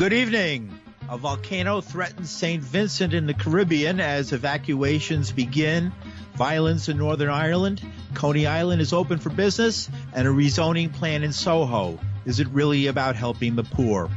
Good 0.00 0.14
evening. 0.14 0.80
A 1.10 1.18
volcano 1.18 1.82
threatens 1.82 2.30
St. 2.30 2.62
Vincent 2.62 3.12
in 3.12 3.26
the 3.26 3.34
Caribbean 3.34 4.00
as 4.00 4.32
evacuations 4.32 5.30
begin. 5.30 5.92
Violence 6.36 6.88
in 6.88 6.96
Northern 6.96 7.28
Ireland. 7.28 7.82
Coney 8.14 8.46
Island 8.46 8.80
is 8.80 8.94
open 8.94 9.18
for 9.18 9.28
business 9.28 9.90
and 10.14 10.26
a 10.26 10.30
rezoning 10.30 10.90
plan 10.90 11.22
in 11.22 11.34
Soho. 11.34 11.98
Is 12.24 12.40
it 12.40 12.48
really 12.48 12.86
about 12.86 13.14
helping 13.14 13.56
the 13.56 13.62
poor? 13.62 14.08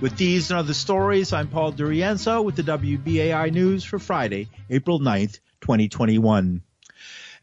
With 0.00 0.16
these 0.16 0.52
and 0.52 0.60
other 0.60 0.74
stories, 0.74 1.32
I'm 1.32 1.48
Paul 1.48 1.72
DiRienzo 1.72 2.44
with 2.44 2.54
the 2.54 2.62
WBAI 2.62 3.52
News 3.52 3.82
for 3.82 3.98
Friday, 3.98 4.48
April 4.70 5.00
9th, 5.00 5.40
2021. 5.60 6.62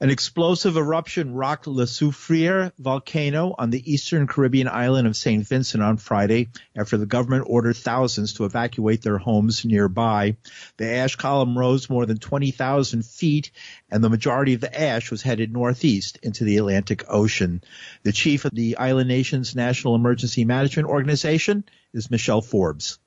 An 0.02 0.10
explosive 0.10 0.78
eruption 0.78 1.34
rocked 1.34 1.68
La 1.68 1.84
Soufriere 1.84 2.72
volcano 2.80 3.54
on 3.58 3.70
the 3.70 3.92
eastern 3.92 4.28
Caribbean 4.28 4.70
island 4.70 5.06
of 5.08 5.18
St. 5.18 5.46
Vincent 5.46 5.84
on 5.84 5.98
Friday 5.98 6.48
after 6.74 6.96
the 6.96 7.06
government 7.06 7.48
ordered 7.48 7.76
thousands 7.76 8.32
to 8.34 8.46
evacuate 8.46 9.02
their 9.02 9.18
homes 9.18 9.66
nearby. 9.66 10.38
The 10.78 10.90
ash 10.90 11.18
column 11.18 11.58
rose 11.58 11.90
more 11.90 12.06
than 12.06 12.18
20,000 12.18 13.06
feet 13.06 13.52
and 13.92 14.02
the 14.02 14.10
majority 14.10 14.54
of 14.54 14.62
the 14.62 14.80
ash 14.82 15.12
was 15.12 15.22
headed 15.22 15.52
northeast 15.52 16.18
into 16.24 16.46
the 16.46 16.56
Atlantic 16.56 17.04
Ocean. 17.10 17.62
The 18.04 18.14
chief 18.14 18.46
of 18.46 18.56
the 18.56 18.78
island 18.78 19.10
nation's 19.10 19.54
National 19.54 19.96
Emergency 19.96 20.46
Management 20.46 20.88
Organization 20.88 21.66
is 21.94 22.10
Michelle 22.10 22.42
Forbes. 22.42 23.00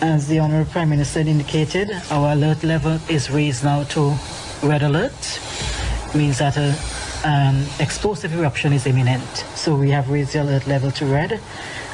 As 0.00 0.26
the 0.26 0.40
Honorable 0.40 0.68
Prime 0.72 0.90
Minister 0.90 1.20
indicated, 1.20 1.92
our 2.10 2.32
alert 2.32 2.64
level 2.64 2.98
is 3.08 3.30
raised 3.30 3.62
now 3.62 3.84
to 3.84 4.16
red 4.64 4.82
alert 4.82 5.12
means 6.16 6.38
that 6.38 6.56
an 6.56 6.74
um, 7.24 7.66
explosive 7.78 8.34
eruption 8.34 8.72
is 8.72 8.86
imminent. 8.86 9.22
So 9.54 9.76
we 9.76 9.90
have 9.90 10.10
raised 10.10 10.32
the 10.32 10.42
alert 10.42 10.66
level 10.66 10.90
to 10.92 11.06
red 11.06 11.40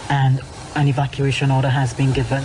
and 0.08 0.40
an 0.74 0.88
evacuation 0.88 1.50
order 1.50 1.68
has 1.68 1.92
been 1.92 2.12
given. 2.12 2.44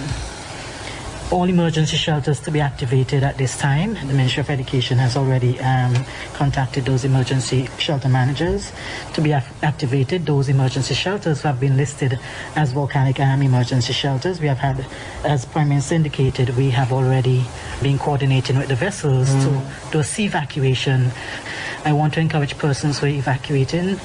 All 1.30 1.44
emergency 1.44 1.97
shelters 1.97 2.39
to 2.42 2.52
be 2.52 2.61
activated 2.61 3.22
at 3.22 3.38
this 3.38 3.58
time. 3.58 3.95
The 3.95 4.14
Ministry 4.14 4.39
of 4.39 4.50
Education 4.50 4.97
has 4.97 5.17
already 5.17 5.59
um, 5.59 5.94
contacted 6.34 6.86
those 6.86 7.03
emergency 7.03 7.67
shelter 7.78 8.08
managers 8.08 8.72
to 9.14 9.19
be 9.19 9.34
activated. 9.34 10.25
Those 10.25 10.47
emergency 10.47 10.94
shelters 10.94 11.41
have 11.41 11.59
been 11.59 11.75
listed 11.75 12.17
as 12.56 12.72
volcanic 12.72 13.19
um, 13.19 13.41
emergency 13.41 13.91
shelters. 13.91 14.39
We 14.39 14.47
have 14.47 14.59
had, 14.59 14.86
as 15.25 15.44
Prime 15.44 15.67
Minister 15.67 15.95
indicated, 15.95 16.56
we 16.56 16.69
have 16.69 16.94
already 16.94 17.44
been 17.84 18.00
coordinating 18.00 18.58
with 18.58 18.69
the 18.69 18.75
vessels 18.75 19.28
mm. 19.28 19.44
to 19.44 19.91
do 19.91 20.00
a 20.00 20.06
sea 20.06 20.28
evacuation 20.28 21.12
I 21.86 21.94
want 21.94 22.14
to 22.16 22.20
encourage 22.20 22.58
persons 22.58 23.00
who 23.00 23.06
are 23.06 23.09
evacuating, 23.09 24.00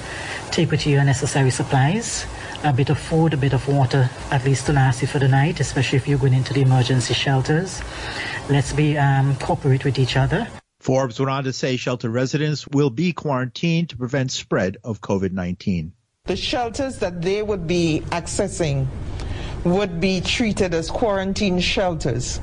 take 0.50 0.70
with 0.70 0.86
you 0.86 0.94
your 0.94 1.04
necessary 1.04 1.50
supplies, 1.50 2.26
a 2.64 2.72
bit 2.72 2.90
of 2.90 2.98
food, 2.98 3.34
a 3.34 3.36
bit 3.36 3.52
of 3.52 3.66
water, 3.68 4.08
at 4.30 4.44
least 4.44 4.66
to 4.66 4.72
last 4.72 5.02
you 5.02 5.08
for 5.08 5.18
the 5.18 5.28
night, 5.28 5.60
especially 5.60 5.96
if 5.96 6.06
you're 6.06 6.18
going 6.18 6.34
into 6.34 6.52
the 6.52 6.62
emergency 6.62 7.14
shelters. 7.14 7.82
Let's 8.48 8.72
be 8.72 8.96
um, 8.98 9.36
cooperate 9.36 9.84
with 9.84 9.98
each 9.98 10.16
other. 10.16 10.48
Forbes 10.80 11.20
went 11.20 11.30
on 11.30 11.44
to 11.44 11.52
say 11.52 11.76
shelter 11.76 12.10
residents 12.10 12.66
will 12.68 12.90
be 12.90 13.12
quarantined 13.12 13.90
to 13.90 13.96
prevent 13.96 14.32
spread 14.32 14.78
of 14.82 15.00
COVID-19. 15.00 15.92
The 16.24 16.36
shelters 16.36 16.98
that 16.98 17.22
they 17.22 17.42
would 17.42 17.66
be 17.66 18.02
accessing 18.06 18.86
would 19.64 20.00
be 20.00 20.20
treated 20.20 20.74
as 20.74 20.90
quarantine 20.90 21.60
shelters. 21.60 22.40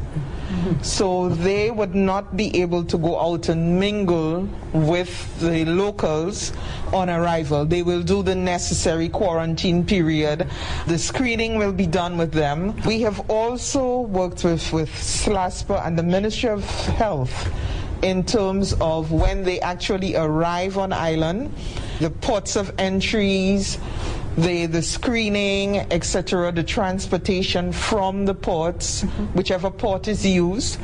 So 0.81 1.29
they 1.29 1.71
would 1.71 1.95
not 1.95 2.35
be 2.35 2.61
able 2.61 2.83
to 2.85 2.97
go 2.97 3.19
out 3.19 3.49
and 3.49 3.79
mingle 3.79 4.47
with 4.73 5.39
the 5.39 5.65
locals 5.65 6.53
on 6.93 7.09
arrival. 7.09 7.65
They 7.65 7.83
will 7.83 8.01
do 8.01 8.23
the 8.23 8.35
necessary 8.35 9.09
quarantine 9.09 9.85
period. 9.85 10.47
The 10.87 10.97
screening 10.97 11.57
will 11.57 11.73
be 11.73 11.85
done 11.85 12.17
with 12.17 12.31
them. 12.31 12.75
We 12.85 13.01
have 13.01 13.29
also 13.29 14.01
worked 14.01 14.43
with, 14.43 14.71
with 14.73 14.89
SLASPA 14.89 15.85
and 15.85 15.97
the 15.97 16.03
Ministry 16.03 16.49
of 16.49 16.63
Health 16.97 17.51
in 18.01 18.23
terms 18.23 18.73
of 18.79 19.11
when 19.11 19.43
they 19.43 19.59
actually 19.59 20.15
arrive 20.15 20.77
on 20.77 20.93
island, 20.93 21.53
the 21.99 22.09
ports 22.09 22.55
of 22.55 22.73
entries, 22.77 23.77
the 24.41 24.65
the 24.65 24.81
screening, 24.81 25.77
etc., 25.91 26.51
the 26.51 26.63
transportation 26.63 27.71
from 27.71 28.25
the 28.25 28.33
ports, 28.33 29.03
mm-hmm. 29.03 29.25
whichever 29.37 29.69
port 29.69 30.07
is 30.07 30.25
used, 30.25 30.79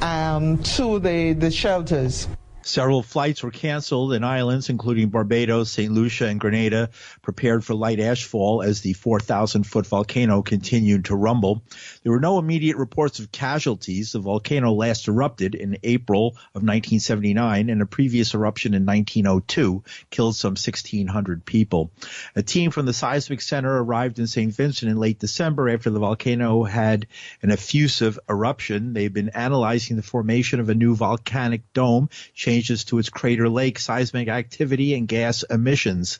um, 0.00 0.58
to 0.58 0.98
the 0.98 1.32
the 1.34 1.50
shelters. 1.50 2.28
Several 2.62 3.02
flights 3.02 3.42
were 3.42 3.50
canceled 3.50 4.12
in 4.12 4.22
islands, 4.22 4.68
including 4.68 5.08
Barbados, 5.08 5.70
St. 5.70 5.90
Lucia, 5.90 6.26
and 6.26 6.38
Grenada, 6.38 6.90
prepared 7.22 7.64
for 7.64 7.74
light 7.74 7.98
ashfall 7.98 8.64
as 8.64 8.82
the 8.82 8.92
4,000 8.92 9.64
foot 9.64 9.86
volcano 9.86 10.42
continued 10.42 11.06
to 11.06 11.16
rumble. 11.16 11.62
There 12.02 12.12
were 12.12 12.20
no 12.20 12.38
immediate 12.38 12.76
reports 12.76 13.18
of 13.18 13.32
casualties. 13.32 14.12
The 14.12 14.18
volcano 14.18 14.72
last 14.72 15.08
erupted 15.08 15.54
in 15.54 15.78
April 15.82 16.28
of 16.54 16.62
1979 16.62 17.70
and 17.70 17.80
a 17.80 17.86
previous 17.86 18.34
eruption 18.34 18.74
in 18.74 18.84
1902 18.84 19.82
killed 20.10 20.36
some 20.36 20.50
1,600 20.50 21.44
people. 21.44 21.90
A 22.36 22.42
team 22.42 22.70
from 22.70 22.84
the 22.84 22.92
seismic 22.92 23.40
center 23.40 23.74
arrived 23.78 24.18
in 24.18 24.26
St. 24.26 24.54
Vincent 24.54 24.90
in 24.90 24.98
late 24.98 25.18
December 25.18 25.70
after 25.70 25.88
the 25.88 25.98
volcano 25.98 26.64
had 26.64 27.06
an 27.42 27.50
effusive 27.50 28.18
eruption. 28.28 28.92
They've 28.92 29.12
been 29.12 29.30
analyzing 29.30 29.96
the 29.96 30.02
formation 30.02 30.60
of 30.60 30.68
a 30.68 30.74
new 30.74 30.94
volcanic 30.94 31.72
dome 31.72 32.10
changes 32.50 32.82
to 32.82 32.98
its 32.98 33.10
crater 33.10 33.48
lake 33.48 33.78
seismic 33.78 34.26
activity 34.26 34.94
and 34.94 35.06
gas 35.06 35.44
emissions. 35.44 36.18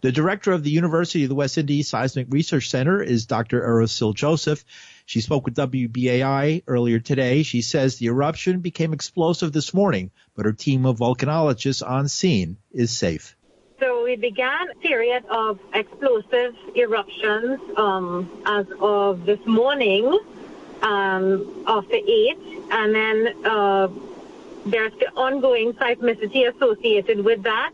The 0.00 0.10
director 0.10 0.52
of 0.52 0.64
the 0.64 0.70
University 0.70 1.24
of 1.24 1.28
the 1.28 1.34
West 1.34 1.58
Indies 1.58 1.88
Seismic 1.88 2.28
Research 2.30 2.70
Center 2.70 3.02
is 3.02 3.26
Dr. 3.26 3.62
Erouscilla 3.62 4.14
Joseph. 4.14 4.64
She 5.04 5.20
spoke 5.20 5.44
with 5.44 5.54
WBAI 5.54 6.62
earlier 6.66 6.98
today. 6.98 7.42
She 7.42 7.60
says 7.60 7.98
the 7.98 8.06
eruption 8.06 8.60
became 8.60 8.94
explosive 8.94 9.52
this 9.52 9.74
morning, 9.74 10.12
but 10.34 10.46
her 10.46 10.54
team 10.54 10.86
of 10.86 10.96
volcanologists 10.96 11.86
on 11.86 12.08
scene 12.08 12.56
is 12.72 12.90
safe. 12.96 13.36
So 13.78 14.02
we 14.02 14.16
began 14.16 14.70
a 14.70 14.76
period 14.76 15.26
of 15.28 15.60
explosive 15.74 16.54
eruptions 16.74 17.60
um, 17.76 18.42
as 18.46 18.66
of 18.80 19.26
this 19.26 19.44
morning 19.44 20.06
um, 20.80 21.64
the 21.90 22.34
8th, 22.34 22.66
and 22.70 22.94
then 22.94 23.44
uh, 23.44 23.88
there's 24.66 24.92
ongoing 25.16 25.72
seismicity 25.74 26.52
associated 26.54 27.24
with 27.24 27.42
that. 27.44 27.72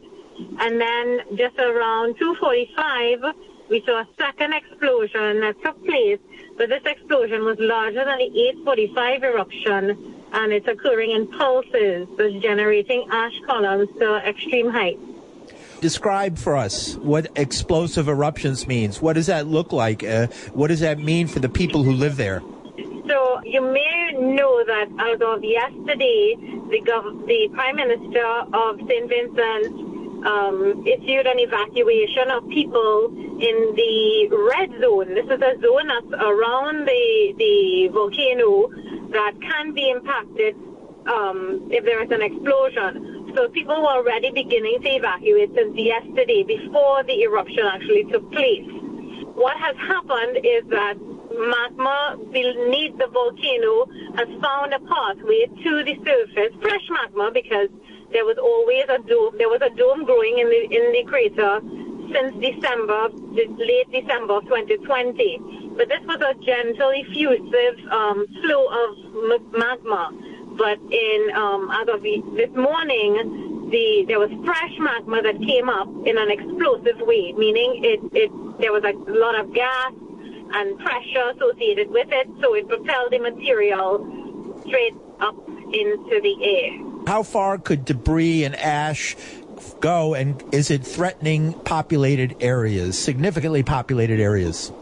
And 0.59 0.81
then 0.81 1.21
just 1.37 1.59
around 1.59 2.19
245, 2.19 3.35
we 3.69 3.83
saw 3.87 4.01
a 4.01 4.09
second 4.19 4.53
explosion 4.53 5.41
that 5.41 5.57
took 5.65 5.83
place, 5.85 6.19
but 6.59 6.69
this 6.69 6.83
explosion 6.85 7.45
was 7.45 7.57
larger 7.59 8.05
than 8.05 8.19
the 8.19 8.41
845 8.65 9.25
eruption, 9.25 10.25
and 10.33 10.53
it's 10.53 10.69
occurring 10.69 11.13
in 11.13 11.27
pulses, 11.27 12.07
so 12.17 12.41
generating 12.41 13.07
ash 13.11 13.33
columns 13.47 13.89
to 13.99 14.17
extreme 14.29 14.71
heights. 14.71 15.01
Describe 15.81 16.39
for 16.39 16.57
us 16.57 16.97
what 16.97 17.27
explosive 17.37 18.09
eruptions 18.09 18.67
means. 18.67 19.03
What 19.03 19.15
does 19.15 19.27
that 19.27 19.47
look 19.47 19.73
like? 19.73 20.05
Uh, 20.05 20.29
what 20.53 20.69
does 20.69 20.81
that 20.81 20.99
mean 20.99 21.27
for 21.27 21.41
the 21.41 21.49
people 21.49 21.83
who 21.83 21.93
live 21.93 22.17
there? 22.17 22.43
You 23.45 23.61
may 23.61 24.13
know 24.19 24.65
that 24.67 24.89
as 24.99 25.21
of 25.21 25.43
yesterday, 25.45 26.37
the, 26.71 26.81
gov- 26.83 27.27
the 27.27 27.49
Prime 27.55 27.77
Minister 27.77 28.27
of 28.53 28.79
St. 28.89 29.09
Vincent 29.09 30.27
um, 30.27 30.85
issued 30.87 31.27
an 31.27 31.39
evacuation 31.39 32.31
of 32.31 32.49
people 32.49 33.11
in 33.41 33.75
the 33.75 34.29
red 34.31 34.71
zone. 34.81 35.15
This 35.15 35.27
is 35.27 35.41
a 35.43 35.55
zone 35.61 35.89
that's 35.89 36.23
around 36.23 36.87
the, 36.87 37.35
the 37.39 37.89
volcano 37.93 38.69
that 39.13 39.33
can 39.43 39.75
be 39.75 39.91
impacted 39.91 40.55
um, 41.11 41.69
if 41.71 41.85
there 41.85 42.03
is 42.03 42.11
an 42.11 42.23
explosion. 42.23 43.33
So 43.35 43.49
people 43.49 43.81
were 43.83 43.99
already 43.99 44.31
beginning 44.31 44.83
to 44.83 44.89
evacuate 44.89 45.51
since 45.55 45.77
yesterday 45.77 46.45
before 46.45 47.03
the 47.05 47.23
eruption 47.23 47.65
actually 47.67 48.05
took 48.13 48.31
place. 48.33 48.67
What 49.35 49.57
has 49.57 49.75
happened 49.77 50.39
is 50.45 50.63
that 50.71 50.95
magma 51.39 52.17
beneath 52.31 52.97
the 52.99 53.09
volcano 53.09 53.87
has 54.17 54.29
found 54.41 54.75
a 54.75 54.81
pathway 54.81 55.47
to 55.63 55.85
the 55.85 55.97
surface, 56.05 56.53
fresh 56.61 56.87
magma, 56.91 57.31
because 57.33 57.69
there 58.13 58.25
was 58.25 58.37
always 58.39 58.85
a 58.89 58.99
dome. 59.09 59.35
There 59.39 59.49
was 59.49 59.63
a 59.63 59.71
dome 59.71 60.05
growing 60.05 60.39
in 60.39 60.49
the 60.49 60.63
in 60.69 60.93
the 60.93 61.05
crater 61.09 61.61
since 62.13 62.37
December, 62.37 63.09
late 63.33 63.91
December 63.91 64.35
of 64.37 64.45
2020. 64.45 65.73
But 65.77 65.89
this 65.89 66.05
was 66.05 66.21
a 66.21 66.35
gentle, 66.45 66.93
effusive 66.93 67.77
um, 67.91 68.27
flow 68.43 68.69
of 68.69 69.53
magma. 69.53 70.13
But 70.59 70.79
in 70.93 71.31
um, 71.35 71.71
as 71.73 71.89
of 71.89 72.03
this 72.03 72.53
morning, 72.53 73.71
the 73.73 74.05
there 74.07 74.21
was 74.21 74.31
fresh 74.45 74.77
magma 74.79 75.23
that 75.23 75.41
came 75.41 75.69
up 75.69 75.89
in 76.05 76.19
an 76.19 76.31
explosive 76.31 77.01
way, 77.01 77.33
meaning 77.33 77.81
it, 77.83 78.01
it 78.13 78.31
there 78.61 78.73
was 78.73 78.85
a 78.85 78.93
lot 79.11 79.41
of 79.41 79.55
gas 79.55 79.93
and 80.55 80.79
pressure 80.79 81.33
associated 81.35 81.91
with 81.91 82.09
it, 82.11 82.29
so 82.41 82.55
it 82.55 82.69
propelled 82.69 83.13
the 83.13 83.19
material 83.19 84.61
straight 84.67 84.95
up 85.21 85.37
into 85.49 86.21
the 86.23 86.37
air. 86.45 87.05
How 87.07 87.23
far 87.23 87.59
could 87.59 87.85
debris 87.85 88.45
and 88.45 88.55
ash 88.57 89.17
go, 89.81 90.15
and 90.15 90.43
is 90.53 90.71
it 90.71 90.85
threatening 90.85 91.53
populated 91.53 92.37
areas, 92.41 92.99
significantly 92.99 93.63
populated 93.63 94.21
areas? 94.21 94.73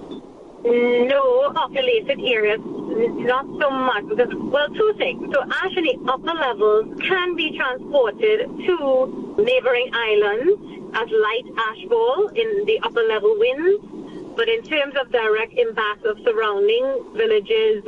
No, 0.65 1.51
populated 1.55 2.21
areas, 2.21 2.61
not 2.61 3.47
so 3.61 3.71
much 3.71 4.07
because, 4.09 4.29
well, 4.35 4.69
two 4.69 4.95
things. 4.99 5.33
So 5.33 5.43
ash 5.43 5.77
in 5.77 5.85
the 5.85 5.99
upper 6.07 6.35
levels 6.35 7.01
can 7.01 7.35
be 7.35 7.57
transported 7.57 8.47
to 8.67 9.37
neighboring 9.39 9.91
islands 9.95 10.61
as 10.95 11.09
light 11.09 11.45
ash 11.57 11.79
ashfall 11.79 12.37
in 12.37 12.67
the 12.67 12.79
upper 12.83 13.03
level 13.03 13.35
winds. 13.39 14.00
But 14.37 14.49
in 14.49 14.63
terms 14.63 14.95
of 15.01 15.11
direct 15.13 15.53
impact 15.55 16.05
of 16.05 16.19
surrounding 16.25 17.05
villages, 17.15 17.85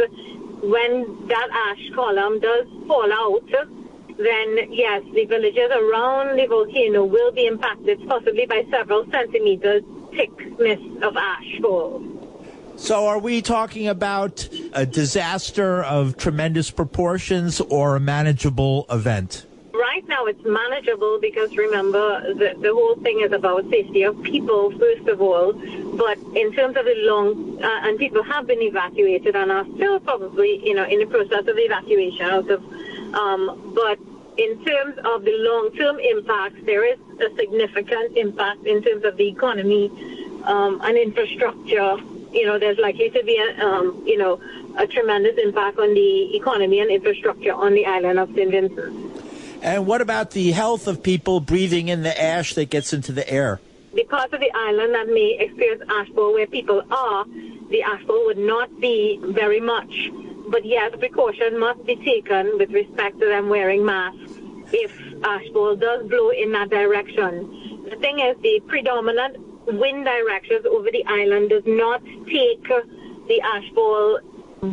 when 0.63 1.27
that 1.29 1.49
ash 1.51 1.91
column 1.95 2.41
does 2.41 2.67
fall 2.87 3.13
out, 3.13 3.49
then 4.19 4.73
yes, 4.73 5.03
the 5.15 5.25
villages 5.25 5.71
around 5.71 6.39
the 6.39 6.47
volcano 6.47 7.05
will 7.05 7.33
be 7.33 7.47
impacted 7.47 8.07
possibly 8.07 8.47
by 8.47 8.65
several 8.71 9.05
centimeters 9.11 9.83
thickness 10.11 10.81
of 11.03 11.17
ash 11.17 11.61
fall. 11.61 12.03
So, 12.77 13.07
are 13.07 13.19
we 13.19 13.43
talking 13.43 13.89
about 13.89 14.49
a 14.73 14.87
disaster 14.87 15.83
of 15.85 16.17
tremendous 16.17 16.71
proportions 16.71 17.61
or 17.61 17.97
a 17.97 18.01
manageable 18.01 18.87
event? 18.91 19.47
Now, 20.23 20.29
it's 20.29 20.45
manageable 20.45 21.19
because 21.21 21.57
remember, 21.57 22.33
the, 22.35 22.55
the 22.57 22.73
whole 22.73 22.95
thing 23.03 23.23
is 23.23 23.33
about 23.33 23.69
safety 23.71 24.05
of 24.05 24.23
people, 24.23 24.71
first 24.79 25.09
of 25.09 25.21
all. 25.21 25.53
But 25.53 26.17
in 26.37 26.53
terms 26.53 26.77
of 26.77 26.85
the 26.85 26.95
long, 26.99 27.61
uh, 27.61 27.81
and 27.83 27.99
people 27.99 28.23
have 28.23 28.47
been 28.47 28.63
evacuated 28.63 29.35
and 29.35 29.51
are 29.51 29.67
still 29.75 29.99
probably, 29.99 30.65
you 30.65 30.75
know, 30.75 30.85
in 30.85 31.01
the 31.01 31.07
process 31.07 31.49
of 31.49 31.59
evacuation 31.59 32.23
out 32.23 32.49
of, 32.49 32.63
um, 33.15 33.73
but 33.75 33.99
in 34.39 34.65
terms 34.65 34.97
of 35.05 35.25
the 35.25 35.35
long-term 35.39 35.99
impacts, 35.99 36.61
there 36.67 36.85
is 36.85 37.01
a 37.21 37.35
significant 37.35 38.17
impact 38.17 38.65
in 38.65 38.81
terms 38.81 39.05
of 39.05 39.17
the 39.17 39.27
economy 39.27 39.91
um, 40.45 40.81
and 40.85 40.97
infrastructure. 40.97 41.97
You 42.31 42.47
know, 42.47 42.61
there's 42.61 42.79
likely 42.79 43.11
to 43.11 43.25
be 43.25 43.39
a, 43.39 43.67
um, 43.67 44.05
you 44.07 44.19
know, 44.19 44.41
a 44.79 44.87
tremendous 44.87 45.37
impact 45.43 45.81
on 45.81 45.95
the 45.95 46.37
economy 46.37 46.79
and 46.79 46.93
infrastructure 46.93 47.53
on 47.53 47.75
the 47.75 47.87
island 47.87 48.21
of 48.21 48.29
St. 48.37 48.53
Vincent. 48.53 49.22
And 49.63 49.87
what 49.87 50.01
about 50.01 50.33
the 50.33 50.51
health 50.51 50.87
of 50.87 51.03
people 51.03 51.41
breathing 51.41 51.89
in 51.89 52.03
the 52.03 52.21
ash 52.21 52.55
that 52.55 52.69
gets 52.69 52.93
into 52.93 53.13
the 53.13 53.29
air? 53.29 53.61
Parts 54.09 54.35
of 54.35 54.41
the 54.41 54.51
island 54.55 54.95
that 54.95 55.07
may 55.07 55.39
experience 55.41 55.83
ashfall 55.89 56.35
where 56.35 56.47
people 56.47 56.83
are, 56.91 57.25
the 57.71 57.83
ashfall 57.83 58.27
would 58.27 58.37
not 58.37 58.69
be 58.81 59.19
very 59.23 59.61
much 59.61 60.11
but 60.53 60.67
yes, 60.67 60.93
precaution 60.99 61.59
must 61.59 61.85
be 61.87 61.97
taken 61.97 62.59
with 62.59 62.71
respect 62.73 63.19
to 63.19 63.27
them 63.27 63.49
wearing 63.49 63.85
masks 63.85 64.33
if 64.71 64.93
ashfall 65.23 65.81
does 65.81 66.07
blow 66.09 66.29
in 66.29 66.53
that 66.53 66.69
direction. 66.69 67.87
The 67.89 67.97
thing 67.97 68.21
is, 68.21 68.37
the 68.43 68.61
predominant 68.67 69.39
wind 69.67 70.05
directions 70.05 70.67
over 70.67 70.91
the 70.91 71.05
island 71.07 71.49
does 71.49 71.63
not 71.65 72.05
take 72.05 72.63
the 73.29 73.41
ashfall 73.43 74.19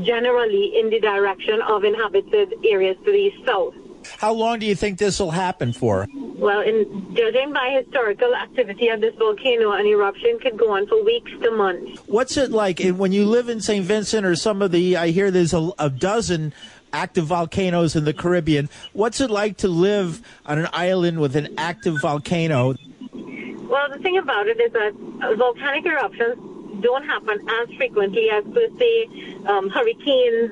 generally 0.03 0.77
in 0.77 0.89
the 0.89 0.99
direction 0.99 1.61
of 1.61 1.85
inhabited 1.85 2.53
areas 2.65 2.97
to 3.05 3.11
the 3.11 3.31
south. 3.45 3.73
How 4.17 4.33
long 4.33 4.59
do 4.59 4.65
you 4.65 4.75
think 4.75 4.97
this 4.97 5.19
will 5.19 5.31
happen 5.31 5.73
for? 5.73 6.07
Well, 6.13 6.61
in 6.61 7.15
judging 7.15 7.51
by 7.53 7.81
historical 7.83 8.33
activity 8.33 8.87
of 8.87 9.01
this 9.01 9.13
volcano, 9.15 9.71
an 9.71 9.85
eruption 9.85 10.39
could 10.39 10.57
go 10.57 10.71
on 10.71 10.87
for 10.87 11.03
weeks 11.03 11.31
to 11.41 11.51
months. 11.51 12.01
What's 12.05 12.37
it 12.37 12.51
like 12.51 12.79
when 12.79 13.11
you 13.11 13.25
live 13.25 13.49
in 13.49 13.59
St. 13.59 13.85
Vincent 13.85 14.25
or 14.25 14.35
some 14.35 14.61
of 14.61 14.71
the? 14.71 14.95
I 14.97 15.09
hear 15.09 15.31
there's 15.31 15.53
a, 15.53 15.71
a 15.77 15.89
dozen 15.89 16.53
active 16.93 17.25
volcanoes 17.25 17.95
in 17.95 18.05
the 18.05 18.13
Caribbean. 18.13 18.69
What's 18.93 19.21
it 19.21 19.29
like 19.29 19.57
to 19.57 19.67
live 19.67 20.21
on 20.45 20.59
an 20.59 20.67
island 20.73 21.19
with 21.19 21.35
an 21.35 21.53
active 21.57 22.01
volcano? 22.01 22.75
Well, 23.13 23.89
the 23.91 23.99
thing 24.01 24.17
about 24.17 24.47
it 24.47 24.59
is 24.59 24.71
that 24.73 24.93
volcanic 25.37 25.85
eruptions 25.85 26.81
don't 26.81 27.05
happen 27.05 27.37
as 27.49 27.75
frequently 27.75 28.29
as, 28.29 28.43
per 28.45 28.67
se, 28.77 29.07
um, 29.45 29.69
hurricanes, 29.69 30.51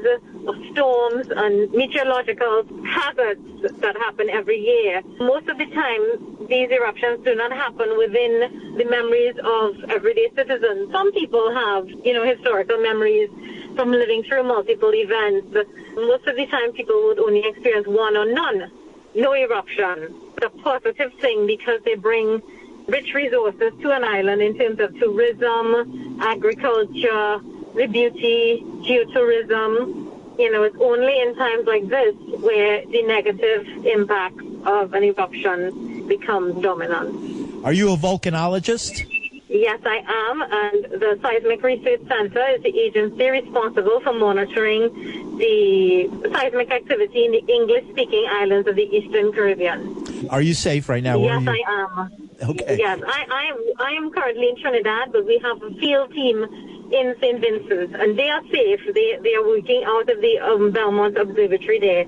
storms, 0.71 1.27
and 1.29 1.71
meteorological 1.71 2.63
hazards 2.85 3.41
that 3.79 3.95
happen 3.97 4.29
every 4.29 4.59
year. 4.59 5.01
Most 5.19 5.47
of 5.47 5.57
the 5.57 5.65
time, 5.65 6.47
these 6.47 6.69
eruptions 6.69 7.23
do 7.25 7.35
not 7.35 7.51
happen 7.51 7.97
within 7.97 8.75
the 8.77 8.85
memories 8.85 9.35
of 9.43 9.89
everyday 9.89 10.29
citizens. 10.35 10.91
Some 10.91 11.11
people 11.11 11.53
have, 11.53 11.89
you 11.89 12.13
know, 12.13 12.23
historical 12.23 12.77
memories 12.77 13.29
from 13.75 13.91
living 13.91 14.23
through 14.23 14.43
multiple 14.43 14.93
events. 14.93 15.47
Most 15.95 16.27
of 16.27 16.35
the 16.35 16.45
time, 16.47 16.71
people 16.73 16.95
would 17.05 17.19
only 17.19 17.43
experience 17.45 17.87
one 17.87 18.15
or 18.15 18.25
none. 18.25 18.71
No 19.15 19.33
eruption. 19.33 20.13
It's 20.37 20.45
a 20.45 20.49
positive 20.61 21.11
thing 21.19 21.47
because 21.47 21.81
they 21.83 21.95
bring 21.95 22.41
rich 22.87 23.13
resources 23.13 23.73
to 23.81 23.91
an 23.91 24.03
island 24.03 24.41
in 24.41 24.57
terms 24.57 24.79
of 24.79 24.97
tourism, 24.99 26.19
agriculture, 26.21 27.39
the 27.75 27.87
beauty, 27.87 28.63
geotourism. 28.81 30.06
You 30.37 30.51
know, 30.51 30.63
it's 30.63 30.77
only 30.79 31.19
in 31.21 31.35
times 31.35 31.65
like 31.65 31.87
this 31.87 32.15
where 32.41 32.85
the 32.85 33.03
negative 33.03 33.67
impact 33.85 34.39
of 34.65 34.93
an 34.93 35.03
eruption 35.03 36.07
becomes 36.07 36.61
dominant. 36.61 37.65
Are 37.65 37.73
you 37.73 37.91
a 37.91 37.97
volcanologist? 37.97 39.05
Yes, 39.49 39.79
I 39.85 40.03
am, 40.05 40.41
and 40.41 41.01
the 41.01 41.17
Seismic 41.21 41.63
Research 41.63 42.01
Center 42.07 42.45
is 42.49 42.61
the 42.63 42.77
agency 42.77 43.29
responsible 43.29 44.01
for 44.01 44.13
monitoring 44.13 45.37
the 45.37 46.09
seismic 46.33 46.69
activity 46.69 47.25
in 47.25 47.31
the 47.31 47.43
English-speaking 47.47 48.27
islands 48.29 48.67
of 48.67 48.75
the 48.75 48.83
Eastern 48.83 49.31
Caribbean. 49.31 50.27
Are 50.29 50.41
you 50.41 50.53
safe 50.53 50.89
right 50.89 51.01
now? 51.01 51.17
Yes, 51.17 51.43
I 51.47 51.61
am. 51.67 52.26
Okay. 52.41 52.77
Yes, 52.77 52.99
I, 53.05 53.25
I 53.29 53.43
am. 53.45 53.57
I 53.79 53.91
am 53.91 54.11
currently 54.11 54.49
in 54.49 54.57
Trinidad, 54.57 55.11
but 55.11 55.25
we 55.25 55.39
have 55.43 55.61
a 55.63 55.71
field 55.79 56.11
team 56.13 56.43
in 56.91 57.15
St. 57.19 57.41
Vincent, 57.41 57.95
and 57.95 58.17
they 58.17 58.29
are 58.29 58.41
safe. 58.51 58.79
They 58.93 59.17
they 59.23 59.33
are 59.33 59.45
working 59.45 59.83
out 59.85 60.09
of 60.09 60.21
the 60.21 60.39
um, 60.39 60.71
Belmont 60.71 61.17
Observatory 61.17 61.79
there. 61.79 62.05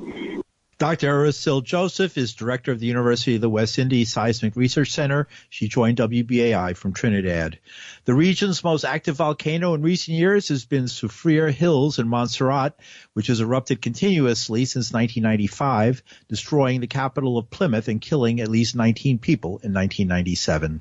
Dr. 0.79 1.09
Erouscilla 1.09 1.61
Joseph 1.61 2.17
is 2.17 2.33
director 2.33 2.71
of 2.71 2.79
the 2.79 2.85
University 2.85 3.35
of 3.35 3.41
the 3.41 3.49
West 3.49 3.77
Indies 3.77 4.13
Seismic 4.13 4.55
Research 4.55 4.91
Center. 4.91 5.27
She 5.49 5.67
joined 5.67 5.97
WBAI 5.97 6.73
from 6.73 6.93
Trinidad. 6.93 7.59
The 8.05 8.13
region's 8.13 8.63
most 8.63 8.85
active 8.85 9.17
volcano 9.17 9.73
in 9.73 9.81
recent 9.81 10.17
years 10.17 10.47
has 10.47 10.63
been 10.63 10.85
Soufriere 10.85 11.51
Hills 11.51 11.99
in 11.99 12.07
Montserrat, 12.07 12.79
which 13.11 13.27
has 13.27 13.41
erupted 13.41 13.81
continuously 13.81 14.63
since 14.63 14.93
1995, 14.93 16.01
destroying 16.29 16.79
the 16.79 16.87
capital 16.87 17.37
of 17.37 17.49
Plymouth 17.49 17.89
and 17.89 17.99
killing 17.99 18.39
at 18.39 18.47
least 18.47 18.73
19 18.73 19.19
people 19.19 19.59
in 19.61 19.73
1997. 19.73 20.79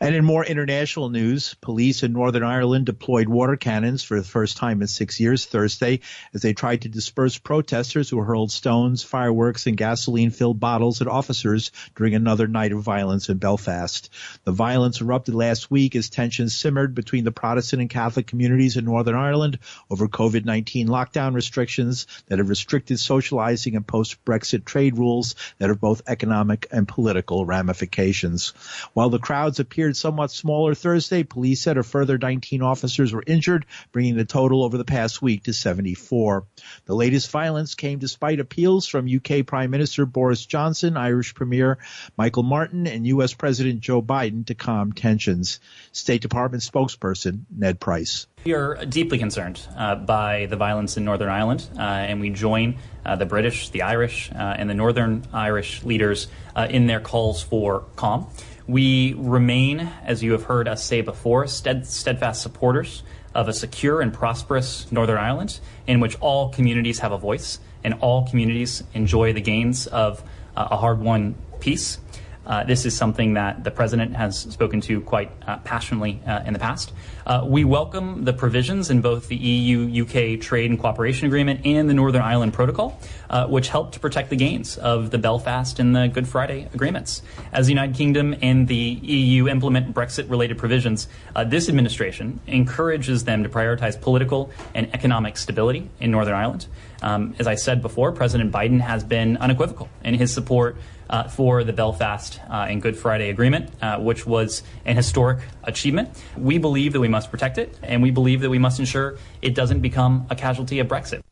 And 0.00 0.14
in 0.14 0.24
more 0.24 0.44
international 0.44 1.08
news, 1.08 1.54
police 1.60 2.02
in 2.02 2.12
Northern 2.12 2.42
Ireland 2.42 2.86
deployed 2.86 3.28
water 3.28 3.56
cannons 3.56 4.02
for 4.02 4.18
the 4.18 4.26
first 4.26 4.56
time 4.56 4.82
in 4.82 4.88
six 4.88 5.20
years 5.20 5.46
Thursday 5.46 6.00
as 6.32 6.42
they 6.42 6.52
tried 6.52 6.82
to 6.82 6.88
disperse 6.88 7.38
protesters 7.38 8.08
who 8.08 8.18
hurled 8.18 8.50
stones, 8.50 9.02
fireworks, 9.02 9.66
and 9.66 9.76
gasoline-filled 9.76 10.58
bottles 10.58 11.00
at 11.00 11.08
officers 11.08 11.70
during 11.94 12.14
another 12.14 12.46
night 12.46 12.72
of 12.72 12.80
violence 12.80 13.28
in 13.28 13.38
Belfast. 13.38 14.10
The 14.44 14.52
violence 14.52 15.00
erupted 15.00 15.34
last 15.34 15.70
week 15.70 15.94
as 15.96 16.10
tensions 16.10 16.56
simmered 16.56 16.94
between 16.94 17.24
the 17.24 17.32
Protestant 17.32 17.80
and 17.80 17.90
Catholic 17.90 18.26
communities 18.26 18.76
in 18.76 18.84
Northern 18.84 19.14
Ireland 19.14 19.58
over 19.90 20.08
COVID-19 20.08 20.88
lockdown 20.88 21.34
restrictions 21.34 22.06
that 22.26 22.38
have 22.38 22.48
restricted 22.48 22.98
socializing 22.98 23.76
and 23.76 23.86
post-Brexit 23.86 24.64
trade 24.64 24.98
rules 24.98 25.34
that 25.58 25.68
have 25.68 25.80
both 25.80 26.02
economic 26.06 26.66
and 26.70 26.88
political 26.88 27.46
ramifications. 27.46 28.52
While 28.92 29.10
the 29.10 29.18
crowd 29.18 29.43
crowds 29.44 29.60
appeared 29.60 29.94
somewhat 29.94 30.30
smaller 30.30 30.74
Thursday. 30.74 31.22
Police 31.22 31.60
said 31.60 31.76
a 31.76 31.82
further 31.82 32.16
19 32.16 32.62
officers 32.62 33.12
were 33.12 33.22
injured, 33.26 33.66
bringing 33.92 34.16
the 34.16 34.24
total 34.24 34.64
over 34.64 34.78
the 34.78 34.86
past 34.86 35.20
week 35.20 35.42
to 35.42 35.52
74. 35.52 36.46
The 36.86 36.94
latest 36.94 37.30
violence 37.30 37.74
came 37.74 37.98
despite 37.98 38.40
appeals 38.40 38.86
from 38.86 39.06
UK 39.06 39.44
Prime 39.44 39.70
Minister 39.70 40.06
Boris 40.06 40.46
Johnson, 40.46 40.96
Irish 40.96 41.34
Premier 41.34 41.76
Michael 42.16 42.42
Martin, 42.42 42.86
and 42.86 43.06
US 43.06 43.34
President 43.34 43.80
Joe 43.80 44.00
Biden 44.00 44.46
to 44.46 44.54
calm 44.54 44.94
tensions. 44.94 45.60
State 45.92 46.22
Department 46.22 46.62
spokesperson 46.62 47.42
Ned 47.54 47.78
Price. 47.78 48.26
We 48.46 48.54
are 48.54 48.82
deeply 48.86 49.18
concerned 49.18 49.60
uh, 49.76 49.94
by 49.94 50.46
the 50.46 50.56
violence 50.56 50.96
in 50.96 51.04
Northern 51.04 51.28
Ireland, 51.28 51.66
uh, 51.78 51.80
and 51.80 52.20
we 52.20 52.30
join 52.30 52.76
uh, 53.04 53.16
the 53.16 53.26
British, 53.26 53.70
the 53.70 53.82
Irish, 53.82 54.30
uh, 54.32 54.36
and 54.36 54.68
the 54.68 54.74
Northern 54.74 55.26
Irish 55.32 55.82
leaders 55.82 56.28
uh, 56.54 56.66
in 56.68 56.86
their 56.86 57.00
calls 57.00 57.42
for 57.42 57.84
calm. 57.96 58.26
We 58.66 59.14
remain, 59.18 59.80
as 60.04 60.22
you 60.22 60.32
have 60.32 60.44
heard 60.44 60.68
us 60.68 60.82
say 60.82 61.02
before, 61.02 61.46
steadfast 61.46 62.40
supporters 62.40 63.02
of 63.34 63.48
a 63.48 63.52
secure 63.52 64.00
and 64.00 64.12
prosperous 64.12 64.90
Northern 64.90 65.18
Ireland 65.18 65.60
in 65.86 66.00
which 66.00 66.16
all 66.20 66.48
communities 66.48 67.00
have 67.00 67.12
a 67.12 67.18
voice 67.18 67.58
and 67.82 67.94
all 67.94 68.26
communities 68.26 68.82
enjoy 68.94 69.32
the 69.34 69.40
gains 69.42 69.86
of 69.86 70.22
uh, 70.56 70.68
a 70.70 70.76
hard 70.76 71.00
won 71.00 71.34
peace. 71.60 71.98
Uh, 72.46 72.64
this 72.64 72.84
is 72.84 72.96
something 72.96 73.34
that 73.34 73.64
the 73.64 73.70
president 73.70 74.14
has 74.14 74.38
spoken 74.38 74.80
to 74.80 75.00
quite 75.00 75.30
uh, 75.46 75.58
passionately 75.58 76.20
uh, 76.26 76.42
in 76.44 76.52
the 76.52 76.58
past. 76.58 76.92
Uh, 77.26 77.44
we 77.46 77.64
welcome 77.64 78.24
the 78.24 78.32
provisions 78.32 78.90
in 78.90 79.00
both 79.00 79.28
the 79.28 79.36
EU 79.36 80.04
UK 80.04 80.40
Trade 80.40 80.70
and 80.70 80.78
Cooperation 80.78 81.26
Agreement 81.26 81.64
and 81.64 81.88
the 81.88 81.94
Northern 81.94 82.20
Ireland 82.20 82.52
Protocol, 82.52 82.98
uh, 83.30 83.46
which 83.46 83.68
help 83.68 83.92
to 83.92 84.00
protect 84.00 84.30
the 84.30 84.36
gains 84.36 84.76
of 84.76 85.10
the 85.10 85.18
Belfast 85.18 85.78
and 85.78 85.96
the 85.96 86.08
Good 86.08 86.28
Friday 86.28 86.68
agreements. 86.74 87.22
As 87.52 87.66
the 87.66 87.72
United 87.72 87.94
Kingdom 87.94 88.34
and 88.42 88.68
the 88.68 88.74
EU 88.74 89.48
implement 89.48 89.94
Brexit 89.94 90.28
related 90.28 90.58
provisions, 90.58 91.08
this 91.46 91.68
administration 91.68 92.40
encourages 92.46 93.24
them 93.24 93.42
to 93.42 93.48
prioritize 93.48 93.98
political 93.98 94.50
and 94.74 94.92
economic 94.94 95.38
stability 95.38 95.88
in 95.98 96.10
Northern 96.10 96.34
Ireland. 96.34 96.66
Um, 97.02 97.34
as 97.38 97.46
I 97.46 97.54
said 97.54 97.82
before, 97.82 98.12
President 98.12 98.50
Biden 98.50 98.80
has 98.80 99.04
been 99.04 99.36
unequivocal 99.36 99.88
in 100.02 100.14
his 100.14 100.32
support 100.32 100.76
uh, 101.08 101.28
for 101.28 101.64
the 101.64 101.72
Belfast 101.72 102.40
uh, 102.50 102.66
and 102.68 102.80
Good 102.80 102.96
Friday 102.96 103.30
Agreement, 103.30 103.70
uh, 103.82 103.98
which 103.98 104.26
was 104.26 104.62
an 104.84 104.96
historic 104.96 105.40
achievement. 105.62 106.10
We 106.36 106.58
believe 106.58 106.92
that 106.92 107.00
we 107.00 107.08
must 107.08 107.30
protect 107.30 107.58
it, 107.58 107.78
and 107.82 108.02
we 108.02 108.10
believe 108.10 108.40
that 108.40 108.50
we 108.50 108.58
must 108.58 108.80
ensure 108.80 109.18
it 109.42 109.54
doesn't 109.54 109.80
become 109.80 110.26
a 110.30 110.36
casualty 110.36 110.78
of 110.78 110.88
Brexit. 110.88 111.22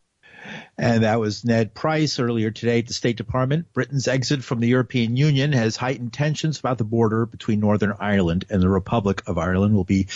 And 0.78 1.02
that 1.02 1.20
was 1.20 1.44
Ned 1.44 1.74
Price 1.74 2.18
earlier 2.18 2.50
today 2.50 2.78
at 2.78 2.86
the 2.86 2.94
State 2.94 3.16
Department. 3.16 3.72
Britain's 3.72 4.08
exit 4.08 4.42
from 4.42 4.60
the 4.60 4.68
European 4.68 5.16
Union 5.16 5.52
has 5.52 5.76
heightened 5.76 6.12
tensions 6.12 6.58
about 6.58 6.78
the 6.78 6.84
border 6.84 7.26
between 7.26 7.60
Northern 7.60 7.94
Ireland 7.98 8.46
and 8.48 8.62
the 8.62 8.68
Republic 8.68 9.22
of 9.26 9.36
Ireland. 9.36 9.74
We'll 9.74 9.84
be 9.84 10.08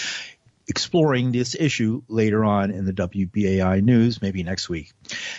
exploring 0.68 1.30
this 1.30 1.54
issue 1.54 2.02
later 2.08 2.44
on 2.44 2.70
in 2.70 2.86
the 2.86 2.92
WBAI 2.92 3.82
news, 3.82 4.20
maybe 4.20 4.42
next 4.42 4.68
week. 4.68 4.92